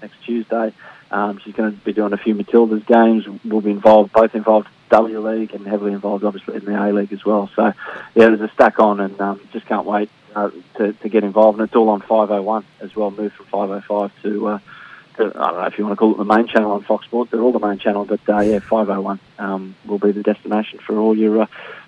next 0.00 0.16
Tuesday. 0.24 0.72
Um, 1.10 1.38
she's 1.44 1.54
going 1.54 1.70
to 1.72 1.84
be 1.84 1.92
doing 1.92 2.12
a 2.12 2.16
few 2.16 2.34
Matildas 2.34 2.84
games. 2.86 3.26
We'll 3.44 3.60
be 3.60 3.70
involved, 3.70 4.12
both 4.12 4.34
involved 4.34 4.66
in 4.66 4.72
W 4.90 5.20
League 5.28 5.54
and 5.54 5.66
heavily 5.66 5.92
involved, 5.92 6.24
obviously, 6.24 6.56
in 6.56 6.64
the 6.64 6.82
A 6.82 6.92
League 6.92 7.12
as 7.12 7.24
well. 7.24 7.50
So, 7.54 7.66
yeah, 7.66 7.72
there's 8.14 8.40
a 8.40 8.50
stack 8.54 8.78
on, 8.80 9.00
and 9.00 9.20
um, 9.20 9.40
just 9.52 9.66
can't 9.66 9.86
wait 9.86 10.10
uh, 10.34 10.50
to, 10.76 10.92
to 10.92 11.08
get 11.08 11.24
involved. 11.24 11.58
And 11.58 11.68
it's 11.68 11.76
all 11.76 11.88
on 11.88 12.00
501 12.00 12.64
as 12.80 12.94
well. 12.94 13.10
Moved 13.10 13.34
from 13.34 13.46
505 13.46 14.22
to, 14.22 14.48
uh, 14.48 14.58
to 15.16 15.22
I 15.26 15.28
don't 15.28 15.60
know 15.60 15.66
if 15.66 15.78
you 15.78 15.84
want 15.84 15.92
to 15.92 15.96
call 15.96 16.12
it 16.12 16.18
the 16.18 16.24
main 16.24 16.46
channel 16.46 16.72
on 16.72 16.82
Fox 16.82 17.06
Sports. 17.06 17.30
They're 17.30 17.40
all 17.40 17.52
the 17.52 17.58
main 17.58 17.78
channel, 17.78 18.04
but 18.04 18.20
uh, 18.28 18.40
yeah, 18.40 18.58
501 18.58 19.20
um, 19.38 19.76
will 19.86 19.98
be 19.98 20.12
the 20.12 20.22
destination 20.22 20.78
for 20.80 20.98
all 20.98 21.16
your 21.16 21.42
uh, 21.42 21.46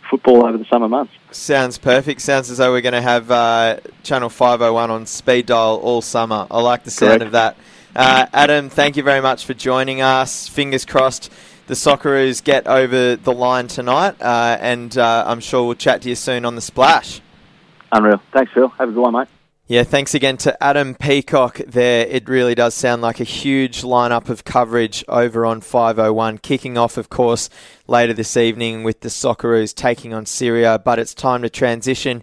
football 0.08 0.46
over 0.46 0.58
the 0.58 0.64
summer 0.66 0.88
months. 0.88 1.12
Sounds 1.30 1.78
perfect. 1.78 2.20
Sounds 2.20 2.50
as 2.50 2.58
though 2.58 2.72
we're 2.72 2.80
going 2.80 2.92
to 2.92 3.02
have 3.02 3.30
uh, 3.30 3.78
Channel 4.02 4.28
501 4.28 4.90
on 4.90 5.06
speed 5.06 5.46
dial 5.46 5.76
all 5.76 6.02
summer. 6.02 6.46
I 6.50 6.60
like 6.60 6.84
the 6.84 6.90
sound 6.90 7.20
Correct. 7.20 7.22
of 7.24 7.32
that. 7.32 7.56
Uh, 7.94 8.26
Adam, 8.32 8.68
thank 8.68 8.96
you 8.96 9.02
very 9.02 9.22
much 9.22 9.46
for 9.46 9.54
joining 9.54 10.02
us. 10.02 10.48
Fingers 10.48 10.84
crossed 10.84 11.32
the 11.66 11.74
Socceroos 11.74 12.44
get 12.44 12.66
over 12.66 13.16
the 13.16 13.32
line 13.32 13.66
tonight, 13.66 14.20
uh, 14.20 14.56
and 14.60 14.96
uh, 14.96 15.24
I'm 15.26 15.40
sure 15.40 15.64
we'll 15.64 15.74
chat 15.74 16.02
to 16.02 16.08
you 16.08 16.14
soon 16.14 16.44
on 16.44 16.54
the 16.54 16.60
splash. 16.60 17.20
Unreal. 17.92 18.20
Thanks, 18.32 18.52
Phil. 18.52 18.68
Have 18.68 18.88
a 18.88 18.92
good 18.92 19.00
one, 19.00 19.12
mate. 19.14 19.28
Yeah, 19.68 19.82
thanks 19.82 20.14
again 20.14 20.36
to 20.38 20.62
Adam 20.62 20.94
Peacock 20.94 21.56
there. 21.66 22.06
It 22.06 22.28
really 22.28 22.54
does 22.54 22.72
sound 22.72 23.02
like 23.02 23.18
a 23.18 23.24
huge 23.24 23.82
lineup 23.82 24.28
of 24.28 24.44
coverage 24.44 25.04
over 25.08 25.44
on 25.44 25.60
501. 25.60 26.38
Kicking 26.38 26.78
off, 26.78 26.96
of 26.96 27.08
course, 27.08 27.50
later 27.88 28.12
this 28.12 28.36
evening 28.36 28.84
with 28.84 29.00
the 29.00 29.08
Socceroos 29.08 29.74
taking 29.74 30.14
on 30.14 30.24
Syria, 30.24 30.78
but 30.78 31.00
it's 31.00 31.14
time 31.14 31.42
to 31.42 31.50
transition 31.50 32.22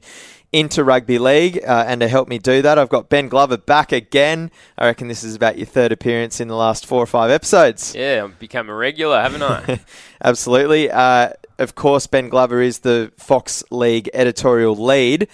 into 0.53 0.83
rugby 0.83 1.17
league. 1.17 1.59
Uh, 1.67 1.83
and 1.87 1.99
to 1.99 2.07
help 2.07 2.29
me 2.29 2.37
do 2.37 2.61
that, 2.61 2.77
I've 2.77 2.87
got 2.87 3.09
Ben 3.09 3.27
Glover 3.27 3.57
back 3.57 3.91
again. 3.91 4.51
I 4.77 4.85
reckon 4.85 5.09
this 5.09 5.23
is 5.23 5.35
about 5.35 5.57
your 5.57 5.65
third 5.65 5.91
appearance 5.91 6.39
in 6.39 6.47
the 6.47 6.55
last 6.55 6.85
four 6.85 7.01
or 7.01 7.07
five 7.07 7.31
episodes. 7.31 7.93
Yeah, 7.95 8.21
I've 8.23 8.39
become 8.39 8.69
a 8.69 8.73
regular, 8.73 9.19
haven't 9.19 9.43
I? 9.43 9.79
Absolutely. 10.23 10.89
Uh, 10.89 11.31
of 11.57 11.75
course, 11.75 12.07
Ben 12.07 12.29
Glover 12.29 12.61
is 12.61 12.79
the 12.79 13.11
Fox 13.17 13.63
League 13.71 14.09
editorial 14.13 14.75
lead, 14.75 15.27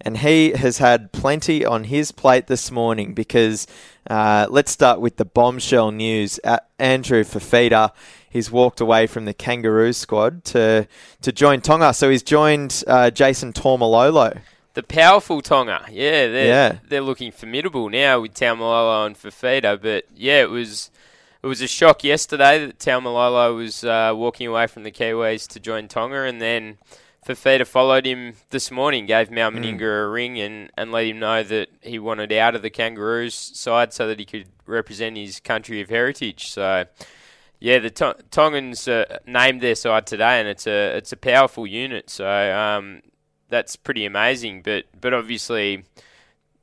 and 0.00 0.18
he 0.18 0.50
has 0.50 0.78
had 0.78 1.10
plenty 1.10 1.64
on 1.64 1.84
his 1.84 2.12
plate 2.12 2.46
this 2.46 2.70
morning 2.70 3.14
because 3.14 3.66
uh, 4.08 4.46
let's 4.50 4.70
start 4.70 5.00
with 5.00 5.16
the 5.16 5.24
bombshell 5.24 5.90
news. 5.90 6.38
Uh, 6.44 6.58
Andrew 6.78 7.24
Fifita, 7.24 7.92
he's 8.28 8.50
walked 8.50 8.80
away 8.80 9.06
from 9.06 9.24
the 9.24 9.34
Kangaroo 9.34 9.94
squad 9.94 10.44
to, 10.44 10.86
to 11.22 11.32
join 11.32 11.62
Tonga. 11.62 11.94
So 11.94 12.10
he's 12.10 12.22
joined 12.22 12.84
uh, 12.86 13.10
Jason 13.10 13.54
Taumalolo. 13.54 14.40
The 14.76 14.82
powerful 14.82 15.40
Tonga. 15.40 15.86
Yeah, 15.90 16.28
they're, 16.28 16.46
Yeah. 16.46 16.78
they're 16.86 17.00
looking 17.00 17.32
formidable 17.32 17.88
now 17.88 18.20
with 18.20 18.34
Taumalolo 18.34 19.06
and 19.06 19.16
Fifita. 19.16 19.80
But 19.80 20.04
yeah, 20.14 20.42
it 20.42 20.50
was 20.50 20.90
it 21.42 21.46
was 21.46 21.62
a 21.62 21.66
shock 21.66 22.04
yesterday 22.04 22.66
that 22.66 22.78
Taumalolo 22.78 23.56
was 23.56 23.84
uh, 23.84 24.12
walking 24.14 24.46
away 24.46 24.66
from 24.66 24.82
the 24.82 24.92
Kiwis 24.92 25.48
to 25.48 25.60
join 25.60 25.88
Tonga, 25.88 26.24
and 26.24 26.42
then 26.42 26.76
Fifita 27.26 27.66
followed 27.66 28.04
him 28.04 28.34
this 28.50 28.70
morning, 28.70 29.06
gave 29.06 29.30
Mal 29.30 29.50
Meninga 29.50 30.04
a 30.04 30.08
ring, 30.08 30.38
and, 30.38 30.70
and 30.76 30.92
let 30.92 31.06
him 31.06 31.20
know 31.20 31.42
that 31.42 31.70
he 31.80 31.98
wanted 31.98 32.30
out 32.34 32.54
of 32.54 32.60
the 32.60 32.68
Kangaroos 32.68 33.32
side 33.34 33.94
so 33.94 34.06
that 34.06 34.18
he 34.18 34.26
could 34.26 34.44
represent 34.66 35.16
his 35.16 35.40
country 35.40 35.80
of 35.80 35.88
heritage. 35.88 36.50
So. 36.50 36.84
Yeah, 37.58 37.78
the 37.78 37.88
Tongans 38.30 38.86
uh, 38.86 39.20
named 39.26 39.62
their 39.62 39.74
side 39.74 40.06
today, 40.06 40.38
and 40.40 40.46
it's 40.46 40.66
a 40.66 40.94
it's 40.98 41.12
a 41.12 41.16
powerful 41.16 41.66
unit. 41.66 42.10
So 42.10 42.26
um, 42.28 43.00
that's 43.48 43.76
pretty 43.76 44.04
amazing. 44.04 44.62
But 44.62 44.86
but 45.00 45.14
obviously, 45.14 45.84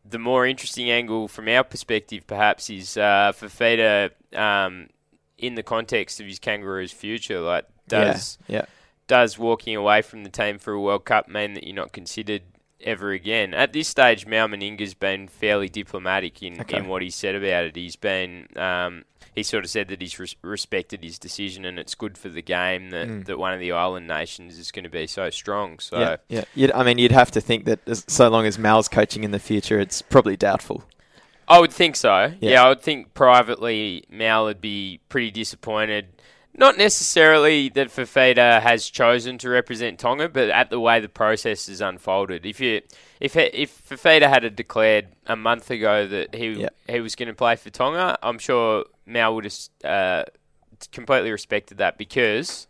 the 0.05 0.19
more 0.19 0.45
interesting 0.45 0.89
angle 0.89 1.27
from 1.27 1.47
our 1.47 1.63
perspective, 1.63 2.25
perhaps, 2.27 2.69
is 2.69 2.97
uh, 2.97 3.31
for 3.33 3.47
Fifita 3.47 4.11
um, 4.35 4.89
in 5.37 5.55
the 5.55 5.63
context 5.63 6.19
of 6.19 6.27
his 6.27 6.39
Kangaroos' 6.39 6.91
future. 6.91 7.39
Like, 7.39 7.65
does 7.87 8.37
yeah, 8.47 8.57
yeah. 8.57 8.65
does 9.07 9.37
walking 9.37 9.75
away 9.75 10.01
from 10.01 10.23
the 10.23 10.29
team 10.29 10.59
for 10.59 10.73
a 10.73 10.81
World 10.81 11.05
Cup 11.05 11.27
mean 11.27 11.53
that 11.53 11.63
you're 11.63 11.75
not 11.75 11.91
considered 11.91 12.43
ever 12.83 13.11
again? 13.11 13.53
At 13.53 13.73
this 13.73 13.87
stage, 13.87 14.25
Mal 14.25 14.47
Meninga's 14.47 14.93
been 14.93 15.27
fairly 15.27 15.69
diplomatic 15.69 16.41
in, 16.43 16.61
Okay. 16.61 16.77
in 16.77 16.87
what 16.87 17.01
he 17.01 17.09
said 17.09 17.35
about 17.35 17.65
it. 17.65 17.75
He's 17.75 17.95
been 17.95 18.47
um, 18.55 19.03
he 19.35 19.41
sort 19.41 19.63
of 19.63 19.69
said 19.71 19.87
that 19.87 19.99
he's 20.01 20.19
res- 20.19 20.35
respected 20.43 21.03
his 21.03 21.17
decision 21.17 21.65
and 21.65 21.79
it's 21.79 21.95
good 21.95 22.17
for 22.19 22.29
the 22.29 22.41
game 22.43 22.91
that, 22.91 23.07
Mm. 23.07 23.25
that 23.25 23.39
one 23.39 23.51
of 23.53 23.59
the 23.59 23.71
island 23.71 24.07
nations 24.07 24.59
is 24.59 24.71
going 24.71 24.83
to 24.83 24.89
be 24.91 25.07
so 25.07 25.29
strong. 25.31 25.79
So 25.79 25.99
yeah, 25.99 26.15
yeah. 26.29 26.43
You'd, 26.53 26.71
I 26.71 26.83
mean, 26.83 26.99
you'd 26.99 27.11
have 27.11 27.31
to 27.31 27.41
think 27.41 27.65
that 27.65 27.79
as, 27.87 28.05
so 28.07 28.29
long 28.29 28.45
as 28.45 28.59
Mal's 28.59 28.87
coaching 28.87 29.23
in 29.23 29.31
the 29.31 29.39
future, 29.39 29.79
it's 29.79 30.01
probably 30.03 30.37
doubtful. 30.37 30.83
I 31.47 31.59
would 31.59 31.73
think 31.73 31.95
so. 31.95 32.33
Yeah. 32.39 32.51
Yeah, 32.51 32.63
I 32.65 32.69
would 32.69 32.81
think 32.81 33.13
privately 33.15 34.05
Mal 34.09 34.45
would 34.45 34.61
be 34.61 34.99
pretty 35.09 35.31
disappointed. 35.31 36.07
Not 36.55 36.77
necessarily 36.77 37.69
that 37.69 37.87
Fifita 37.87 38.61
has 38.61 38.87
chosen 38.89 39.39
to 39.39 39.49
represent 39.49 39.97
Tonga, 39.97 40.29
but 40.29 40.49
at 40.49 40.69
the 40.69 40.79
way 40.79 40.99
the 40.99 41.09
process 41.09 41.65
has 41.67 41.81
unfolded. 41.81 42.45
If 42.45 42.59
you 42.59 42.81
if 43.19 43.35
if 43.35 43.81
Fifita 43.89 44.29
had 44.29 44.55
declared 44.55 45.07
a 45.25 45.35
month 45.35 45.71
ago 45.71 46.07
that 46.07 46.35
he 46.35 46.49
Yeah. 46.51 46.69
he 46.87 46.99
was 46.99 47.15
going 47.15 47.27
to 47.29 47.33
play 47.33 47.55
for 47.55 47.71
Tonga, 47.71 48.19
I'm 48.21 48.37
sure 48.37 48.85
Mal 49.07 49.33
would 49.33 49.45
have 49.45 49.55
uh, 49.83 50.23
completely 50.91 51.31
respected 51.31 51.79
that 51.79 51.97
because 51.97 52.67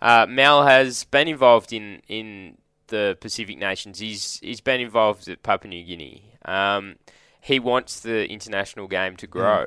uh, 0.00 0.26
Mal 0.28 0.64
has 0.64 1.02
been 1.04 1.26
involved 1.26 1.72
in, 1.72 2.02
in 2.06 2.58
the 2.88 3.18
Pacific 3.20 3.58
nations. 3.58 3.98
He's 3.98 4.38
he's 4.38 4.60
been 4.60 4.80
involved 4.80 5.28
at 5.28 5.42
Papua 5.42 5.70
New 5.70 5.82
Guinea. 5.84 6.22
Um, 6.44 6.94
he 7.40 7.58
wants 7.58 7.98
the 7.98 8.28
international 8.30 8.86
game 8.86 9.16
to 9.16 9.26
grow. 9.26 9.66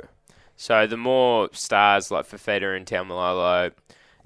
So 0.61 0.85
the 0.85 0.97
more 0.97 1.47
stars 1.53 2.11
like 2.11 2.27
Fifita 2.27 2.75
and 2.75 2.85
Taumalolo 2.85 3.71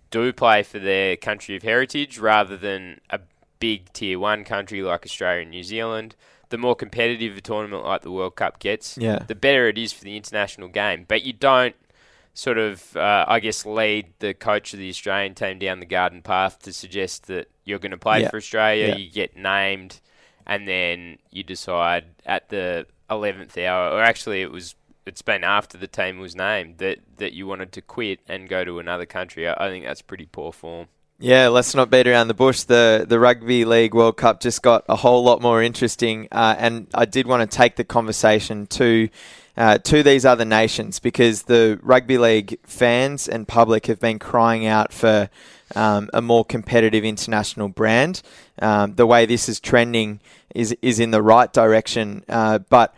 do 0.10 0.34
play 0.34 0.63
for 0.63 0.80
their 0.80 1.16
country 1.16 1.56
of 1.56 1.62
heritage 1.62 2.18
rather 2.18 2.58
than 2.58 3.00
a 3.12 3.20
big 3.60 3.94
tier 3.94 4.18
one 4.18 4.44
country 4.44 4.82
like 4.82 5.06
Australia 5.06 5.44
and 5.44 5.52
New 5.52 5.62
Zealand, 5.62 6.16
the 6.50 6.58
more 6.58 6.75
competitive 6.75 7.38
a 7.38 7.42
tournament 7.42 7.84
like 7.84 8.02
the 8.02 8.10
World 8.12 8.36
Cup 8.36 8.58
gets, 8.58 8.98
Yeah. 8.98 9.20
the 9.28 9.36
better 9.36 9.68
it 9.68 9.78
is 9.78 9.94
for 9.94 10.04
the 10.06 10.18
international 10.18 10.70
game. 10.70 11.06
But 11.08 11.22
you 11.22 11.34
don't 11.34 11.75
sort 12.34 12.58
of, 12.58 12.98
uh, 12.98 13.25
I 13.28 13.40
guess, 13.40 13.63
lead 13.63 14.08
the 14.18 14.34
coach 14.34 14.74
of 14.74 14.80
the 14.80 14.90
Australian 14.90 15.36
team 15.36 15.60
down 15.60 15.82
the 15.82 15.86
garden 15.86 16.24
path 16.24 16.58
to 16.63 16.74
suggest 16.74 17.28
that 17.28 17.48
you're 17.63 17.78
going 17.78 17.92
to 17.92 17.98
play 17.98 18.22
Yeah. 18.22 18.32
for 18.32 18.38
Australia. 18.38 18.88
Yeah. 18.88 18.96
You 18.96 19.12
get 19.12 19.38
named, 19.38 20.02
and 20.48 20.68
then 20.68 21.20
you 21.30 21.44
decide 21.44 22.06
at 22.25 22.50
the 22.50 22.88
eleventh 23.08 23.56
hour, 23.56 23.92
or 23.92 24.02
actually, 24.02 24.42
it 24.42 24.52
was. 24.52 24.74
It's 25.05 25.22
been 25.22 25.43
after 25.43 25.77
the 25.77 25.88
team 25.88 26.19
was 26.19 26.36
named 26.36 26.77
that, 26.77 27.00
that 27.17 27.33
you 27.33 27.45
wanted 27.48 27.72
to 27.74 27.81
quit 27.81 28.19
and 28.27 28.48
go 28.48 28.63
to 28.63 28.79
another 28.79 29.05
country. 29.05 29.48
I, 29.48 29.65
I 29.65 29.69
think 29.69 29.86
that's 29.86 30.01
pretty 30.01 30.25
poor 30.25 30.51
form. 30.51 30.88
Yeah, 31.19 31.48
let's 31.50 31.75
not 31.75 31.89
beat 31.89 32.07
around 32.07 32.27
the 32.27 32.33
bush. 32.33 32.63
The 32.63 33.05
the 33.07 33.19
Rugby 33.19 33.65
League 33.65 33.93
World 33.93 34.17
Cup 34.17 34.41
just 34.41 34.62
got 34.62 34.83
a 34.89 34.95
whole 34.95 35.24
lot 35.24 35.41
more 35.41 35.62
interesting, 35.62 36.27
uh, 36.31 36.55
and 36.57 36.88
I 36.93 37.05
did 37.05 37.27
want 37.27 37.50
to 37.50 37.57
take 37.57 37.75
the 37.75 37.83
conversation 37.83 38.67
to 38.67 39.10
uh, 39.55 39.77
to 39.77 40.03
these 40.03 40.25
other 40.25 40.43
nations 40.43 41.00
because 41.00 41.43
the 41.43 41.79
Rugby 41.81 42.17
League 42.17 42.60
fans 42.63 43.29
and 43.29 43.48
public 43.48 43.86
have 43.86 44.00
been 44.00 44.19
crying 44.19 44.65
out 44.65 44.91
for 44.91 45.29
um, 45.75 46.10
a 46.13 46.22
more 46.22 46.43
competitive 46.43 47.05
international 47.05 47.69
brand. 47.69 48.22
Um, 48.62 48.95
the 48.95 49.05
way 49.05 49.25
this 49.25 49.48
is 49.48 49.60
trending 49.60 50.19
is 50.53 50.75
is 50.81 51.00
in 51.00 51.12
the 51.12 51.22
right 51.22 51.51
direction, 51.53 52.24
uh, 52.27 52.57
but 52.57 52.93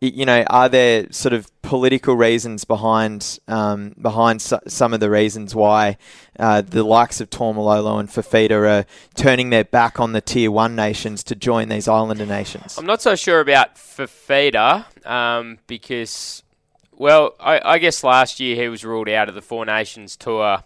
you 0.00 0.24
know, 0.24 0.44
are 0.48 0.68
there 0.68 1.06
sort 1.12 1.34
of 1.34 1.50
political 1.60 2.16
reasons 2.16 2.64
behind 2.64 3.38
um, 3.48 3.94
behind 4.00 4.40
so, 4.40 4.58
some 4.66 4.94
of 4.94 5.00
the 5.00 5.10
reasons 5.10 5.54
why 5.54 5.98
uh, 6.38 6.62
the 6.62 6.82
likes 6.82 7.20
of 7.20 7.28
Taumalolo 7.28 8.00
and 8.00 8.08
Fifita 8.08 8.50
are 8.52 8.86
turning 9.14 9.50
their 9.50 9.64
back 9.64 10.00
on 10.00 10.12
the 10.12 10.22
tier 10.22 10.50
one 10.50 10.74
nations 10.74 11.22
to 11.24 11.34
join 11.34 11.68
these 11.68 11.86
islander 11.86 12.24
nations? 12.24 12.78
I'm 12.78 12.86
not 12.86 13.02
so 13.02 13.14
sure 13.14 13.40
about 13.40 13.76
Fifita 13.76 15.06
um, 15.06 15.58
because, 15.66 16.44
well, 16.92 17.34
I, 17.38 17.60
I 17.62 17.78
guess 17.78 18.02
last 18.02 18.40
year 18.40 18.56
he 18.56 18.68
was 18.68 18.84
ruled 18.84 19.10
out 19.10 19.28
of 19.28 19.34
the 19.34 19.42
Four 19.42 19.66
Nations 19.66 20.16
tour 20.16 20.64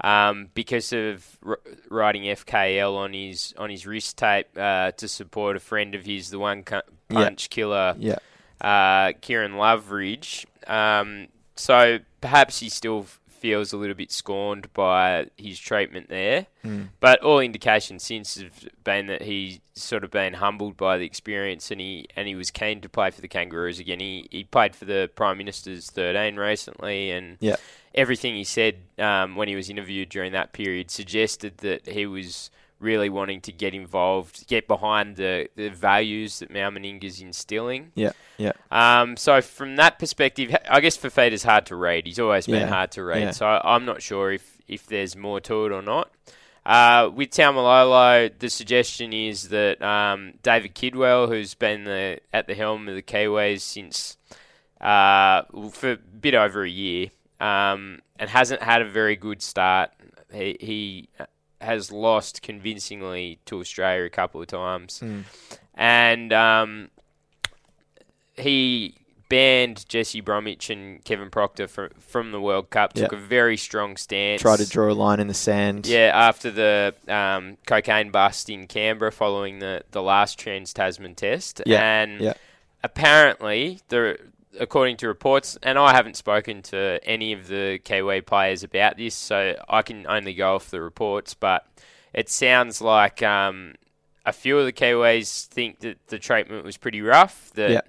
um, 0.00 0.48
because 0.52 0.92
of 0.92 1.38
r- 1.46 1.60
writing 1.90 2.22
FKL 2.22 2.96
on 2.96 3.12
his 3.12 3.54
on 3.56 3.70
his 3.70 3.86
wrist 3.86 4.18
tape 4.18 4.48
uh, 4.56 4.90
to 4.92 5.06
support 5.06 5.54
a 5.54 5.60
friend 5.60 5.94
of 5.94 6.04
his, 6.04 6.30
the 6.30 6.40
one 6.40 6.64
punch 7.08 7.50
killer, 7.50 7.94
Yeah, 7.98 8.18
uh, 8.60 9.12
Kieran 9.20 9.52
Loveridge. 9.52 10.46
Um, 10.66 11.28
so 11.56 11.98
perhaps 12.20 12.60
he 12.60 12.68
still 12.68 13.06
feels 13.28 13.74
a 13.74 13.76
little 13.76 13.94
bit 13.94 14.10
scorned 14.10 14.72
by 14.72 15.26
his 15.36 15.58
treatment 15.58 16.08
there. 16.08 16.46
Mm. 16.64 16.88
But 16.98 17.20
all 17.22 17.40
indications 17.40 18.02
since 18.02 18.40
have 18.40 18.66
been 18.84 19.06
that 19.08 19.20
he's 19.22 19.60
sort 19.74 20.02
of 20.02 20.10
been 20.10 20.34
humbled 20.34 20.78
by 20.78 20.96
the 20.96 21.04
experience 21.04 21.70
and 21.70 21.78
he 21.80 22.06
and 22.16 22.26
he 22.26 22.34
was 22.36 22.50
keen 22.50 22.80
to 22.80 22.88
play 22.88 23.10
for 23.10 23.20
the 23.20 23.28
Kangaroos 23.28 23.78
again. 23.78 24.00
He 24.00 24.28
he 24.30 24.44
played 24.44 24.74
for 24.74 24.86
the 24.86 25.10
Prime 25.14 25.36
Minister's 25.36 25.90
13 25.90 26.36
recently 26.36 27.10
and 27.10 27.36
Yeah. 27.40 27.56
everything 27.94 28.34
he 28.34 28.44
said 28.44 28.76
um, 28.98 29.36
when 29.36 29.48
he 29.48 29.56
was 29.56 29.68
interviewed 29.68 30.08
during 30.08 30.32
that 30.32 30.54
period 30.54 30.90
suggested 30.90 31.58
that 31.58 31.86
he 31.86 32.06
was 32.06 32.50
really 32.84 33.08
wanting 33.08 33.40
to 33.40 33.52
get 33.52 33.74
involved, 33.74 34.46
get 34.46 34.68
behind 34.68 35.16
the, 35.16 35.48
the 35.56 35.70
values 35.70 36.38
that 36.38 36.50
Mal 36.50 36.72
is 37.02 37.20
instilling. 37.20 37.90
Yeah, 37.94 38.12
yeah. 38.38 38.52
Um, 38.70 39.16
so 39.16 39.40
from 39.40 39.76
that 39.76 39.98
perspective, 39.98 40.54
I 40.68 40.80
guess 40.80 40.96
Fifita's 40.96 41.42
hard 41.42 41.66
to 41.66 41.76
read. 41.76 42.06
He's 42.06 42.20
always 42.20 42.46
been 42.46 42.60
Yeah, 42.62 42.68
hard 42.68 42.92
to 42.92 43.02
read. 43.02 43.22
yeah. 43.22 43.30
So 43.32 43.46
I'm 43.46 43.84
not 43.84 44.02
sure 44.02 44.32
if, 44.32 44.58
if 44.68 44.86
there's 44.86 45.16
more 45.16 45.40
to 45.40 45.66
it 45.66 45.72
or 45.72 45.82
not. 45.82 46.10
Uh, 46.66 47.10
with 47.14 47.30
Taumalolo, 47.30 48.30
the 48.38 48.48
suggestion 48.48 49.12
is 49.12 49.48
that 49.48 49.82
um, 49.82 50.34
David 50.42 50.74
Kidwell, 50.74 51.28
who's 51.28 51.54
been 51.54 51.84
the, 51.84 52.20
at 52.32 52.46
the 52.46 52.54
helm 52.54 52.88
of 52.88 52.94
the 52.94 53.02
Kiwis 53.02 53.60
since 53.60 54.16
uh, 54.80 55.42
for 55.72 55.92
a 55.92 55.96
bit 55.96 56.34
over 56.34 56.62
a 56.62 56.68
year, 56.70 57.08
um, 57.40 58.00
and 58.18 58.30
hasn't 58.30 58.62
had 58.62 58.80
a 58.80 58.88
very 58.88 59.16
good 59.16 59.42
start. 59.42 59.90
He, 60.32 60.56
he 60.60 61.08
has 61.64 61.90
lost 61.90 62.42
convincingly 62.42 63.38
to 63.46 63.58
Australia 63.60 64.04
a 64.04 64.10
couple 64.10 64.40
of 64.40 64.46
times, 64.48 65.00
Mm. 65.02 65.24
and 65.74 66.32
um, 66.32 66.90
he 68.36 68.94
banned 69.28 69.88
Jesse 69.88 70.20
Bromwich 70.20 70.70
and 70.70 71.02
Kevin 71.04 71.30
Proctor 71.30 71.66
from 71.66 71.90
from 71.98 72.30
the 72.32 72.40
World 72.40 72.70
Cup. 72.70 72.92
Took 72.92 73.12
a 73.12 73.16
very 73.16 73.56
strong 73.56 73.96
stance. 73.96 74.42
Tried 74.42 74.58
to 74.58 74.68
draw 74.68 74.90
a 74.90 74.94
line 74.94 75.20
in 75.20 75.26
the 75.26 75.34
sand. 75.34 75.86
Yeah, 75.86 76.10
after 76.14 76.50
the 76.50 76.94
um, 77.08 77.56
cocaine 77.66 78.10
bust 78.10 78.48
in 78.50 78.66
Canberra 78.66 79.10
following 79.12 79.58
the, 79.58 79.82
the 79.90 80.02
last 80.02 80.38
Trans 80.38 80.72
Tasman 80.72 81.14
test. 81.14 81.62
And 81.66 82.20
apparently, 82.82 83.80
the, 83.88 84.18
according 84.58 84.96
to 84.98 85.08
reports, 85.08 85.58
and 85.62 85.78
I 85.78 85.92
haven't 85.94 86.16
spoken 86.16 86.62
to 86.62 87.00
any 87.04 87.32
of 87.32 87.48
the 87.48 87.78
Kiwi 87.84 88.20
players 88.22 88.62
about 88.62 88.96
this, 88.96 89.14
so 89.14 89.54
I 89.68 89.82
can 89.82 90.06
only 90.06 90.34
go 90.34 90.54
off 90.54 90.70
the 90.70 90.80
reports, 90.80 91.34
but 91.34 91.66
it 92.12 92.28
sounds 92.28 92.80
like 92.80 93.22
um, 93.22 93.74
a 94.24 94.32
few 94.32 94.58
of 94.58 94.64
the 94.66 94.72
Kiwis 94.72 95.46
think 95.46 95.80
that 95.80 95.98
the 96.08 96.18
treatment 96.18 96.64
was 96.64 96.76
pretty 96.76 97.02
rough, 97.02 97.50
that 97.54 97.70
Yeah. 97.70 97.80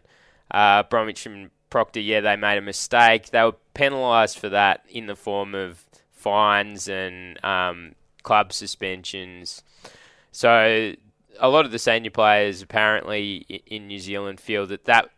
uh, 0.79 0.84
Bromwich 0.84 1.25
and 1.25 1.50
Proctor, 1.69 2.00
yeah, 2.00 2.22
they 2.22 2.36
made 2.36 2.57
a 2.57 2.62
mistake. 2.62 3.31
They 3.31 3.43
were 3.43 3.55
penalised 3.74 4.39
for 4.39 4.50
that 4.50 4.86
in 4.89 5.07
the 5.07 5.15
form 5.15 5.53
of 5.53 5.84
fines 6.12 6.88
and 6.88 7.43
um, 7.43 7.95
club 8.24 8.53
suspensions. 8.53 9.62
So 10.31 10.93
a 11.39 11.50
lot 11.50 11.65
of 11.65 11.72
the 11.72 11.79
senior 11.79 12.12
players 12.12 12.62
apparently 12.62 13.62
in 13.67 13.88
New 13.88 14.00
Zealand 14.00 14.39
feel 14.39 14.65
that 14.67 14.86
that 14.86 15.10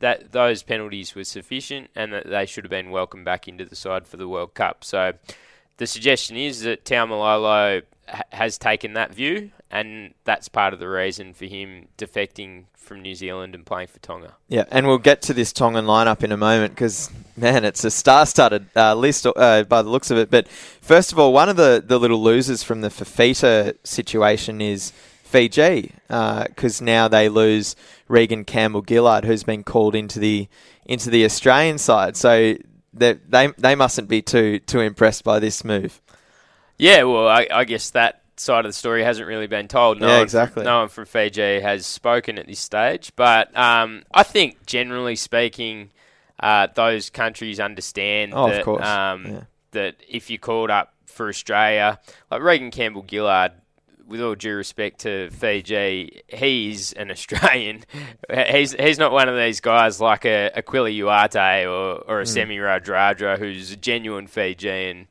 that 0.00 0.32
those 0.32 0.62
penalties 0.62 1.14
were 1.14 1.24
sufficient 1.24 1.90
and 1.94 2.12
that 2.12 2.28
they 2.28 2.46
should 2.46 2.64
have 2.64 2.70
been 2.70 2.90
welcomed 2.90 3.24
back 3.24 3.48
into 3.48 3.64
the 3.64 3.76
side 3.76 4.06
for 4.06 4.16
the 4.16 4.28
World 4.28 4.54
Cup. 4.54 4.84
So 4.84 5.12
the 5.76 5.86
suggestion 5.86 6.36
is 6.36 6.62
that 6.62 6.84
Taumalolo 6.84 7.82
ha- 8.08 8.22
has 8.32 8.58
taken 8.58 8.94
that 8.94 9.12
view, 9.12 9.50
and 9.70 10.14
that's 10.24 10.48
part 10.48 10.72
of 10.72 10.80
the 10.80 10.88
reason 10.88 11.34
for 11.34 11.46
him 11.46 11.88
defecting 11.98 12.64
from 12.76 13.00
New 13.00 13.14
Zealand 13.14 13.54
and 13.54 13.64
playing 13.64 13.88
for 13.88 13.98
Tonga. 13.98 14.34
Yeah, 14.48 14.64
and 14.70 14.86
we'll 14.86 14.98
get 14.98 15.22
to 15.22 15.34
this 15.34 15.52
Tongan 15.52 15.86
lineup 15.86 16.22
in 16.22 16.30
a 16.32 16.36
moment 16.36 16.74
because, 16.74 17.10
man, 17.36 17.64
it's 17.64 17.82
a 17.82 17.90
star-studded 17.90 18.66
uh, 18.76 18.94
list 18.94 19.26
uh, 19.26 19.64
by 19.64 19.82
the 19.82 19.88
looks 19.88 20.10
of 20.10 20.18
it. 20.18 20.30
But 20.30 20.48
first 20.48 21.10
of 21.10 21.18
all, 21.18 21.32
one 21.32 21.48
of 21.48 21.56
the, 21.56 21.82
the 21.84 21.98
little 21.98 22.22
losers 22.22 22.62
from 22.62 22.82
the 22.82 22.88
Fifita 22.88 23.76
situation 23.84 24.60
is 24.60 24.92
Fiji 25.34 25.92
because 26.06 26.80
now 26.80 27.08
they 27.08 27.28
lose 27.28 27.74
Reagan 28.06 28.44
Campbell 28.44 28.84
Gillard, 28.88 29.24
who's 29.24 29.42
been 29.42 29.64
called 29.64 29.94
into 29.96 30.18
the 30.20 30.48
into 30.86 31.10
the 31.10 31.24
Australian 31.24 31.78
side. 31.78 32.16
So 32.16 32.54
they 32.92 33.14
they 33.28 33.48
they 33.58 33.74
mustn't 33.74 34.08
be 34.08 34.22
too 34.22 34.60
too 34.60 34.80
impressed 34.80 35.24
by 35.24 35.40
this 35.40 35.64
move. 35.64 36.00
Yeah, 36.78 37.02
well, 37.04 37.26
I, 37.28 37.48
I 37.52 37.64
guess 37.64 37.90
that 37.90 38.22
side 38.36 38.64
of 38.64 38.68
the 38.68 38.72
story 38.76 39.02
hasn't 39.04 39.28
really 39.28 39.46
been 39.46 39.68
told. 39.68 40.00
No 40.00 40.06
Yeah, 40.08 40.14
one 40.14 40.22
exactly. 40.22 40.62
From, 40.62 40.64
no 40.64 40.78
one 40.80 40.88
from 40.88 41.06
Fiji 41.06 41.60
has 41.60 41.86
spoken 41.86 42.38
at 42.38 42.46
this 42.46 42.60
stage, 42.60 43.12
but 43.16 43.56
um, 43.56 44.02
I 44.12 44.22
think 44.22 44.66
generally 44.66 45.16
speaking, 45.16 45.90
uh, 46.40 46.68
those 46.74 47.10
countries 47.10 47.58
understand 47.60 48.32
Oh, 48.34 48.50
that 48.50 48.66
um, 48.68 49.26
Yeah. 49.26 49.40
that 49.72 49.96
if 50.08 50.30
you 50.30 50.38
called 50.38 50.70
up 50.70 50.94
for 51.06 51.28
Australia, 51.28 51.98
like 52.30 52.42
Reagan 52.42 52.70
Campbell 52.70 53.04
Gillard. 53.08 53.52
With 54.06 54.20
all 54.20 54.34
due 54.34 54.54
respect 54.56 55.00
to 55.00 55.30
Fiji, 55.30 56.22
he's 56.28 56.92
an 56.92 57.10
Australian. 57.10 57.84
He's 58.50 58.72
he's 58.74 58.98
not 58.98 59.12
one 59.12 59.28
of 59.28 59.36
these 59.36 59.60
guys 59.60 60.00
like 60.00 60.24
a 60.26 60.50
Aquila 60.56 60.90
Uate 60.90 61.64
or, 61.64 62.02
or 62.06 62.20
a 62.20 62.24
Mm. 62.24 62.28
Semi 62.28 62.56
Radradra 62.58 63.38
who's 63.38 63.70
a 63.72 63.76
genuine 63.76 64.26
Fijian. 64.26 65.08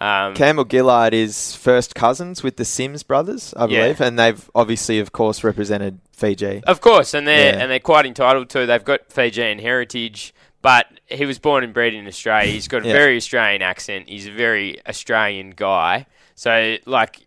Um, 0.00 0.34
Campbell 0.34 0.64
Gillard 0.70 1.12
is 1.12 1.54
first 1.54 1.94
cousins 1.94 2.42
with 2.42 2.56
the 2.56 2.64
Sims 2.64 3.02
brothers, 3.02 3.52
I 3.56 3.66
Yeah. 3.66 3.82
believe, 3.82 4.00
and 4.00 4.18
they've 4.18 4.50
obviously, 4.54 4.98
of 5.00 5.12
course, 5.12 5.44
represented 5.44 6.00
Fiji. 6.12 6.62
Of 6.66 6.80
course, 6.80 7.12
and 7.12 7.28
they're 7.28 7.52
Yeah. 7.54 7.60
and 7.60 7.70
they're 7.70 7.78
quite 7.80 8.06
entitled 8.06 8.48
to. 8.50 8.64
They've 8.64 8.84
got 8.84 9.12
Fijian 9.12 9.58
heritage, 9.58 10.32
but 10.62 10.86
he 11.06 11.26
was 11.26 11.38
born 11.38 11.62
and 11.64 11.74
bred 11.74 11.92
in 11.92 12.06
Australia. 12.06 12.50
He's 12.50 12.68
got 12.68 12.84
a 12.84 12.86
Yeah. 12.88 12.94
very 12.94 13.16
Australian 13.18 13.60
accent. 13.60 14.08
He's 14.08 14.26
a 14.26 14.32
very 14.32 14.78
Australian 14.88 15.50
guy. 15.50 16.06
So, 16.34 16.78
like, 16.86 17.18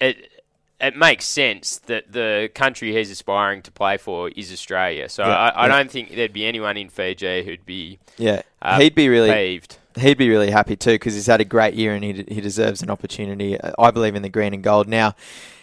it 0.00 0.31
it 0.82 0.96
makes 0.96 1.24
sense 1.24 1.78
that 1.86 2.12
the 2.12 2.50
country 2.54 2.92
he's 2.92 3.10
aspiring 3.10 3.62
to 3.62 3.70
play 3.70 3.96
for 3.96 4.28
is 4.30 4.52
Australia. 4.52 5.08
So, 5.08 5.24
Yeah, 5.24 5.36
I, 5.36 5.48
I 5.50 5.66
yeah. 5.66 5.76
don't 5.76 5.90
think 5.90 6.14
there'd 6.14 6.32
be 6.32 6.44
anyone 6.44 6.76
in 6.76 6.88
Fiji 6.88 7.44
who'd 7.44 7.64
be 7.64 7.98
Yeah, 8.18 8.42
uh, 8.60 8.80
he'd 8.80 8.94
be 8.94 9.08
really 9.08 9.32
peeved. 9.32 9.78
he'd 9.96 10.18
be 10.18 10.28
really 10.28 10.50
happy 10.50 10.74
too 10.76 10.92
because 10.94 11.14
he's 11.14 11.26
had 11.26 11.40
a 11.40 11.44
great 11.44 11.74
year 11.74 11.94
and 11.94 12.02
he, 12.04 12.24
he 12.28 12.40
deserves 12.40 12.82
an 12.82 12.90
opportunity. 12.90 13.56
I 13.78 13.90
believe 13.92 14.14
in 14.14 14.22
the 14.22 14.28
green 14.28 14.52
and 14.52 14.62
gold. 14.62 14.88
Now, 14.88 15.14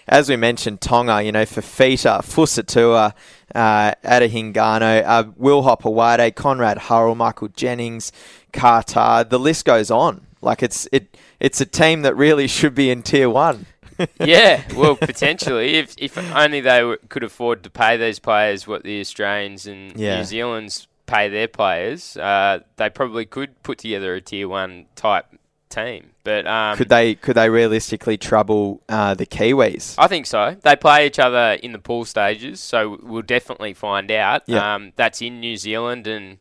as 0.08 0.28
we 0.30 0.36
mentioned, 0.38 0.82
Tonga, 0.82 1.22
you 1.22 1.32
know, 1.32 1.44
Fifita, 1.44 2.24
Fusitu'a, 2.24 3.14
uh, 3.54 3.94
Ata 4.04 4.28
Hingano, 4.28 5.04
uh, 5.06 5.24
Will 5.36 5.62
Hopoate, 5.64 6.34
Konrad 6.34 6.80
Hurrell, 6.80 7.14
Michael 7.16 7.50
Jennings, 7.50 8.12
Kata. 8.52 9.28
The 9.30 9.38
list 9.38 9.66
goes 9.66 9.92
on. 9.92 10.26
Like 10.42 10.64
it's 10.64 10.88
it 10.92 11.18
it's 11.40 11.60
a 11.60 11.66
team 11.66 12.02
that 12.04 12.16
really 12.16 12.48
should 12.58 12.74
be 12.74 12.90
in 12.90 13.04
tier 13.04 13.30
one. 13.30 13.66
Yeah, 14.20 14.64
well, 14.76 14.96
potentially, 14.96 15.76
if 15.76 15.96
if 15.98 16.18
only 16.36 16.62
they 16.62 16.80
w- 16.80 16.98
could 17.10 17.24
afford 17.24 17.64
to 17.64 17.70
pay 17.70 17.98
these 17.98 18.20
players 18.20 18.68
what 18.68 18.84
the 18.84 19.00
Australians 19.00 19.66
and 19.68 19.98
Yeah. 20.00 20.18
New 20.18 20.24
Zealand's 20.26 20.88
pay 21.06 21.28
their 21.30 21.48
players, 21.48 22.16
uh, 22.18 22.60
they 22.78 22.90
probably 22.90 23.26
could 23.26 23.62
put 23.64 23.80
together 23.80 24.14
a 24.16 24.22
tier 24.22 24.48
one 24.48 24.86
type 24.96 25.26
team. 25.70 26.12
But 26.24 26.46
um, 26.48 26.78
could 26.78 26.90
they 26.90 27.16
could 27.16 27.36
they 27.36 27.50
realistically 27.50 28.18
trouble 28.18 28.82
uh, 28.90 29.14
the 29.16 29.26
Kiwis? 29.26 29.96
I 29.98 30.08
think 30.08 30.26
so. 30.26 30.56
They 30.62 30.76
play 30.76 31.06
each 31.08 31.20
other 31.20 31.54
in 31.62 31.72
the 31.72 31.80
pool 31.80 32.06
stages, 32.06 32.60
so 32.60 33.00
we'll 33.02 33.22
definitely 33.24 33.74
find 33.74 34.12
out. 34.12 34.44
Yeah. 34.46 34.76
Um, 34.76 34.94
that's 34.96 35.22
in 35.22 35.40
New 35.40 35.58
Zealand, 35.58 36.08
and 36.08 36.38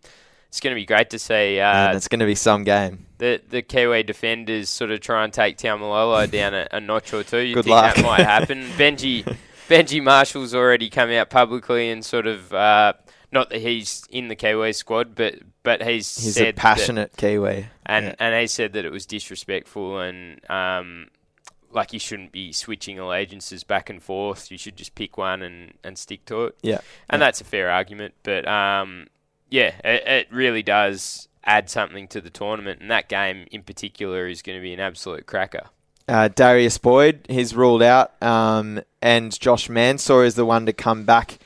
it's 0.48 0.60
going 0.60 0.74
to 0.74 0.80
be 0.80 0.86
great 0.86 1.10
to 1.10 1.18
see 1.18 1.60
uh, 1.60 1.88
and 1.88 1.96
it's 1.96 2.08
going 2.08 2.20
to 2.20 2.26
be 2.26 2.34
some 2.34 2.64
game. 2.64 3.06
The 3.18 3.40
the 3.48 3.62
Kiwi 3.62 4.02
defenders 4.02 4.68
sort 4.68 4.90
of 4.90 5.00
try 5.00 5.24
and 5.24 5.32
take 5.32 5.58
Taumalolo 5.58 6.30
down 6.30 6.54
a, 6.54 6.66
a 6.72 6.80
notch 6.80 7.12
or 7.12 7.22
two. 7.24 7.40
You 7.40 7.54
Good 7.54 7.64
think 7.64 7.74
luck. 7.74 7.96
that 7.96 8.02
might 8.04 8.20
happen? 8.24 8.64
Benji 8.76 9.36
Benji 9.68 10.02
Marshall's 10.02 10.54
already 10.54 10.88
come 10.88 11.10
out 11.10 11.28
publicly 11.30 11.90
and 11.90 12.04
sort 12.04 12.26
of 12.26 12.52
uh, 12.54 12.92
not 13.30 13.50
that 13.50 13.60
he's 13.60 14.04
in 14.10 14.28
the 14.28 14.36
Kiwi 14.36 14.72
squad, 14.72 15.14
but 15.14 15.34
but 15.62 15.82
he's 15.82 16.16
He's 16.18 16.34
said 16.34 16.48
a 16.48 16.52
passionate 16.54 17.16
Kiwi. 17.16 17.66
and 17.84 18.06
Yeah. 18.06 18.14
and 18.18 18.40
he 18.40 18.46
said 18.46 18.72
that 18.72 18.84
it 18.84 18.90
was 18.92 19.04
disrespectful 19.04 19.98
and 20.00 20.40
um, 20.50 21.08
like 21.70 21.92
you 21.92 21.98
shouldn't 21.98 22.32
be 22.32 22.52
switching 22.52 22.98
allegiances 22.98 23.64
back 23.64 23.90
and 23.90 24.02
forth. 24.02 24.50
You 24.50 24.56
should 24.56 24.76
just 24.76 24.94
pick 24.94 25.18
one 25.18 25.42
and, 25.42 25.74
and 25.84 25.98
stick 25.98 26.24
to 26.26 26.44
it. 26.44 26.56
Yeah. 26.62 26.78
And 27.10 27.20
Yeah. 27.20 27.26
that's 27.26 27.42
a 27.42 27.44
fair 27.44 27.68
argument, 27.70 28.14
but 28.22 28.48
um, 28.48 29.08
yeah, 29.50 29.74
it, 29.84 30.06
it 30.06 30.28
really 30.32 30.62
does 30.62 31.27
add 31.44 31.70
something 31.70 32.08
to 32.08 32.20
the 32.20 32.30
tournament, 32.30 32.80
and 32.80 32.90
that 32.90 33.08
game 33.08 33.46
in 33.50 33.62
particular 33.62 34.28
is 34.28 34.42
going 34.42 34.58
to 34.58 34.62
be 34.62 34.72
an 34.72 34.80
absolute 34.80 35.26
cracker. 35.26 35.68
Uh, 36.06 36.28
Darius 36.28 36.78
Boyd, 36.78 37.26
he's 37.28 37.54
ruled 37.54 37.82
out, 37.82 38.20
um, 38.22 38.80
and 39.02 39.38
Josh 39.38 39.68
Mansour 39.68 40.24
is 40.24 40.36
the 40.36 40.44
one 40.44 40.66
to 40.66 40.72
come 40.72 41.04
back. 41.04 41.38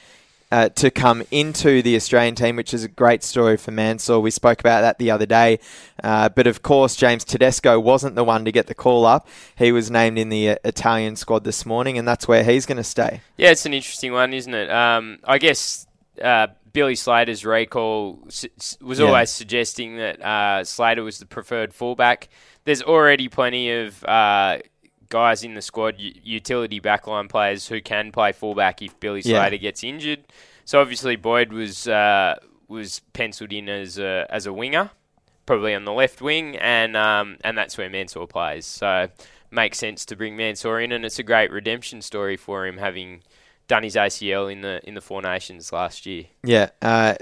Uh, 0.51 0.69
to 0.69 0.91
come 0.91 1.23
into 1.31 1.81
the 1.81 1.97
Australian 1.97 2.35
team, 2.35 2.57
which 2.57 2.75
is 2.75 2.85
a 2.85 2.89
great 2.89 3.25
story 3.25 3.57
for 3.57 3.71
Mansour. 3.71 4.21
We 4.21 4.31
spoke 4.31 4.61
about 4.61 4.83
that 4.83 4.99
the 4.99 5.11
other 5.11 5.25
day. 5.25 5.61
Uh, 6.05 6.29
but 6.29 6.47
of 6.47 6.61
course, 6.61 6.95
James 6.95 7.25
Tedesco 7.25 7.81
wasn't 7.81 8.17
the 8.17 8.23
one 8.23 8.45
to 8.45 8.53
get 8.53 8.67
the 8.67 8.75
call 8.75 9.07
up. 9.07 9.27
He 9.57 9.73
was 9.73 9.91
named 9.91 10.19
in 10.19 10.29
the 10.29 10.51
uh, 10.51 10.57
Italian 10.63 11.17
squad 11.17 11.45
this 11.45 11.65
morning, 11.65 11.97
and 11.97 12.07
that's 12.07 12.29
where 12.29 12.45
he's 12.45 12.67
going 12.67 12.77
to 12.77 12.85
stay. 12.85 13.23
Yeah, 13.39 13.49
it's 13.49 13.65
an 13.65 13.73
interesting 13.73 14.13
one, 14.13 14.35
isn't 14.35 14.53
it? 14.53 14.71
Um, 14.71 15.21
I 15.25 15.39
guess 15.39 15.87
uh, 16.23 16.49
Billy 16.73 16.95
Slater's 16.95 17.45
recall 17.45 18.19
was 18.81 18.99
Yeah. 18.99 19.07
always 19.07 19.31
suggesting 19.31 19.97
that 19.99 20.23
uh, 20.23 20.65
Slater 20.65 21.03
was 21.03 21.19
the 21.19 21.27
preferred 21.27 21.75
fullback. 21.75 22.29
there's 22.65 22.83
already 22.83 23.29
plenty 23.29 23.71
of 23.73 24.05
uh, 24.05 24.59
guys 25.09 25.43
in 25.45 25.55
the 25.55 25.63
squad, 25.63 25.97
utility 25.99 26.81
backline 26.81 27.29
players 27.29 27.69
who 27.69 27.81
can 27.81 28.13
play 28.13 28.33
fullback 28.33 28.81
if 28.83 28.99
Billy 29.01 29.21
Slater 29.23 29.57
yeah. 29.57 29.61
gets 29.61 29.83
injured. 29.85 30.21
So 30.65 30.81
obviously 30.81 31.17
Boyd 31.17 31.53
was 31.53 31.89
uh, 31.89 32.37
was 32.69 33.01
penciled 33.13 33.53
in 33.53 33.69
as 33.69 33.99
a, 33.99 34.27
as 34.31 34.47
a 34.47 34.53
winger, 34.53 34.91
probably 35.45 35.75
on 35.75 35.85
the 35.85 35.93
left 35.93 36.23
wing, 36.23 36.57
and 36.57 36.97
um, 36.97 37.37
and 37.45 37.59
that's 37.59 37.77
where 37.77 37.91
Mansour 37.91 38.27
plays. 38.27 38.65
So 38.65 39.09
makes 39.51 39.77
sense 39.77 40.07
to 40.07 40.17
bring 40.17 40.37
Mansour 40.37 40.81
in, 40.81 40.93
and 40.93 41.05
it's 41.05 41.19
a 41.19 41.23
great 41.25 41.51
redemption 41.51 42.01
story 42.01 42.37
for 42.37 42.67
him 42.67 42.79
having 42.79 43.23
done 43.73 43.85
his 43.85 43.97
ACL 43.97 44.53
in 44.53 44.61
the 44.61 44.87
in 44.87 44.93
the 44.93 45.01
Four 45.01 45.23
Nations 45.23 45.73
last 45.73 46.05
year. 46.05 46.25
Yeah, 46.45 46.69
uh, 46.83 47.15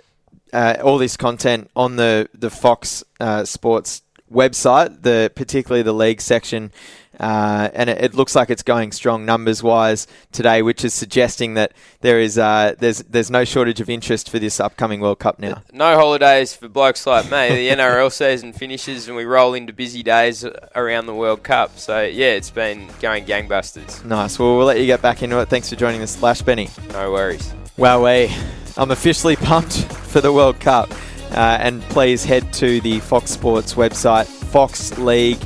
uh, 0.52 0.78
all 0.82 0.98
this 0.98 1.16
content 1.16 1.70
on 1.76 1.94
the 1.94 2.28
the 2.34 2.50
Fox 2.50 3.04
uh, 3.20 3.44
Sports 3.44 4.02
website, 4.32 5.02
the 5.02 5.30
particularly 5.34 5.82
the 5.82 5.92
league 5.92 6.20
section, 6.20 6.72
uh, 7.20 7.68
and 7.74 7.90
it, 7.90 8.02
it, 8.02 8.14
looks 8.14 8.34
like 8.34 8.48
it's 8.48 8.62
going 8.62 8.92
strong 8.92 9.26
numbers 9.26 9.62
wise 9.62 10.06
today, 10.32 10.62
which 10.62 10.84
is 10.84 10.94
suggesting 10.94 11.52
that 11.52 11.72
there 12.00 12.18
is 12.18 12.38
uh, 12.38 12.74
there's 12.78 13.00
there's 13.00 13.30
no 13.30 13.44
shortage 13.44 13.78
of 13.78 13.90
interest 13.90 14.30
for 14.30 14.38
this 14.38 14.58
upcoming 14.58 15.00
World 15.00 15.18
Cup 15.18 15.38
now. 15.38 15.62
No 15.70 15.96
holidays 15.96 16.54
for 16.54 16.66
blokes 16.68 17.06
like 17.06 17.26
me. 17.26 17.54
The 17.54 17.68
NRL 17.76 18.10
season 18.10 18.54
finishes 18.54 19.06
and 19.06 19.16
we 19.16 19.24
roll 19.24 19.52
into 19.52 19.74
busy 19.74 20.02
days 20.02 20.46
around 20.74 21.06
the 21.06 21.14
World 21.14 21.42
Cup. 21.42 21.78
So 21.78 22.02
yeah, 22.02 22.28
it's 22.28 22.50
been 22.50 22.88
going 23.02 23.26
gangbusters. 23.26 24.02
Nice. 24.02 24.38
Well, 24.38 24.56
we'll 24.56 24.66
let 24.66 24.80
you 24.80 24.86
get 24.86 25.02
back 25.02 25.22
into 25.22 25.38
it. 25.40 25.50
Thanks 25.50 25.68
for 25.68 25.76
joining 25.76 26.00
us, 26.00 26.16
Slash 26.16 26.40
Benny. 26.40 26.70
No 26.92 27.12
worries. 27.12 27.52
Wow, 27.76 28.04
we. 28.04 28.34
I'm 28.78 28.92
officially 28.92 29.36
pumped 29.36 29.74
for 29.92 30.22
the 30.22 30.32
World 30.32 30.58
Cup. 30.58 30.90
Uh, 31.32 31.58
and 31.60 31.82
please 31.82 32.24
head 32.24 32.52
to 32.54 32.80
the 32.80 33.00
Fox 33.00 33.30
Sports 33.30 33.74
website, 33.74 34.26
Fox 34.26 34.98
League, 34.98 35.38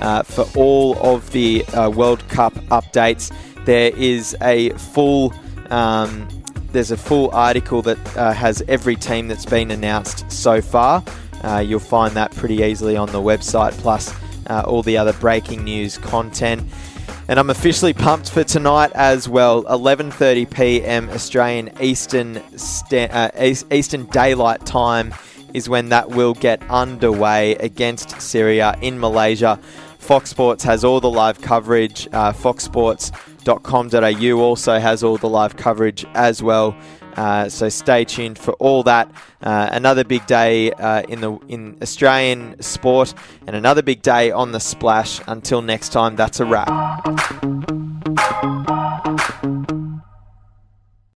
uh, 0.00 0.22
for 0.22 0.46
all 0.56 0.96
of 0.98 1.30
the 1.32 1.64
uh, 1.66 1.90
World 1.90 2.26
Cup 2.28 2.54
updates. 2.70 3.34
There 3.64 3.92
is 3.96 4.36
a 4.42 4.70
full 4.70 5.32
um, 5.70 6.28
there's 6.72 6.90
a 6.90 6.96
full 6.96 7.30
article 7.32 7.82
that 7.82 8.16
uh, 8.16 8.32
has 8.32 8.62
every 8.66 8.96
team 8.96 9.28
that's 9.28 9.44
been 9.46 9.70
announced 9.70 10.30
so 10.30 10.60
far. 10.60 11.04
Uh, 11.42 11.58
you'll 11.58 11.80
find 11.80 12.14
that 12.14 12.34
pretty 12.34 12.62
easily 12.62 12.96
on 12.96 13.10
the 13.12 13.20
website, 13.20 13.72
plus 13.72 14.14
uh, 14.48 14.62
all 14.66 14.82
the 14.82 14.96
other 14.96 15.12
breaking 15.14 15.64
news 15.64 15.98
content. 15.98 16.62
And 17.28 17.38
I'm 17.38 17.50
officially 17.50 17.92
pumped 17.92 18.30
for 18.30 18.44
tonight 18.44 18.92
as 18.94 19.28
well. 19.28 19.64
11:30 19.64 20.50
p.m. 20.50 21.08
Australian 21.10 21.70
Eastern 21.80 22.42
Eastern 23.70 24.06
Daylight 24.06 24.66
Time 24.66 25.14
is 25.54 25.68
when 25.68 25.88
that 25.90 26.08
will 26.10 26.34
get 26.34 26.62
underway 26.70 27.54
against 27.56 28.20
Syria 28.20 28.76
in 28.80 29.00
Malaysia. 29.00 29.58
Fox 29.98 30.30
Sports 30.30 30.62
has 30.64 30.84
all 30.84 31.00
the 31.00 31.10
live 31.10 31.40
coverage. 31.40 32.08
Uh, 32.12 32.32
foxsports.com.au 32.32 34.40
also 34.40 34.78
has 34.78 35.04
all 35.04 35.16
the 35.16 35.28
live 35.28 35.56
coverage 35.56 36.04
as 36.14 36.42
well. 36.42 36.76
Uh, 37.16 37.48
so 37.48 37.68
stay 37.68 38.04
tuned 38.04 38.38
for 38.38 38.52
all 38.54 38.82
that. 38.82 39.10
Uh, 39.42 39.68
another 39.72 40.04
big 40.04 40.24
day 40.26 40.72
uh, 40.72 41.02
in 41.02 41.20
the 41.20 41.32
in 41.48 41.76
Australian 41.82 42.60
sport, 42.62 43.14
and 43.46 43.54
another 43.54 43.82
big 43.82 44.02
day 44.02 44.30
on 44.30 44.52
the 44.52 44.60
splash. 44.60 45.20
Until 45.26 45.62
next 45.62 45.90
time, 45.90 46.16
that's 46.16 46.40
a 46.40 46.46
wrap. 46.46 47.81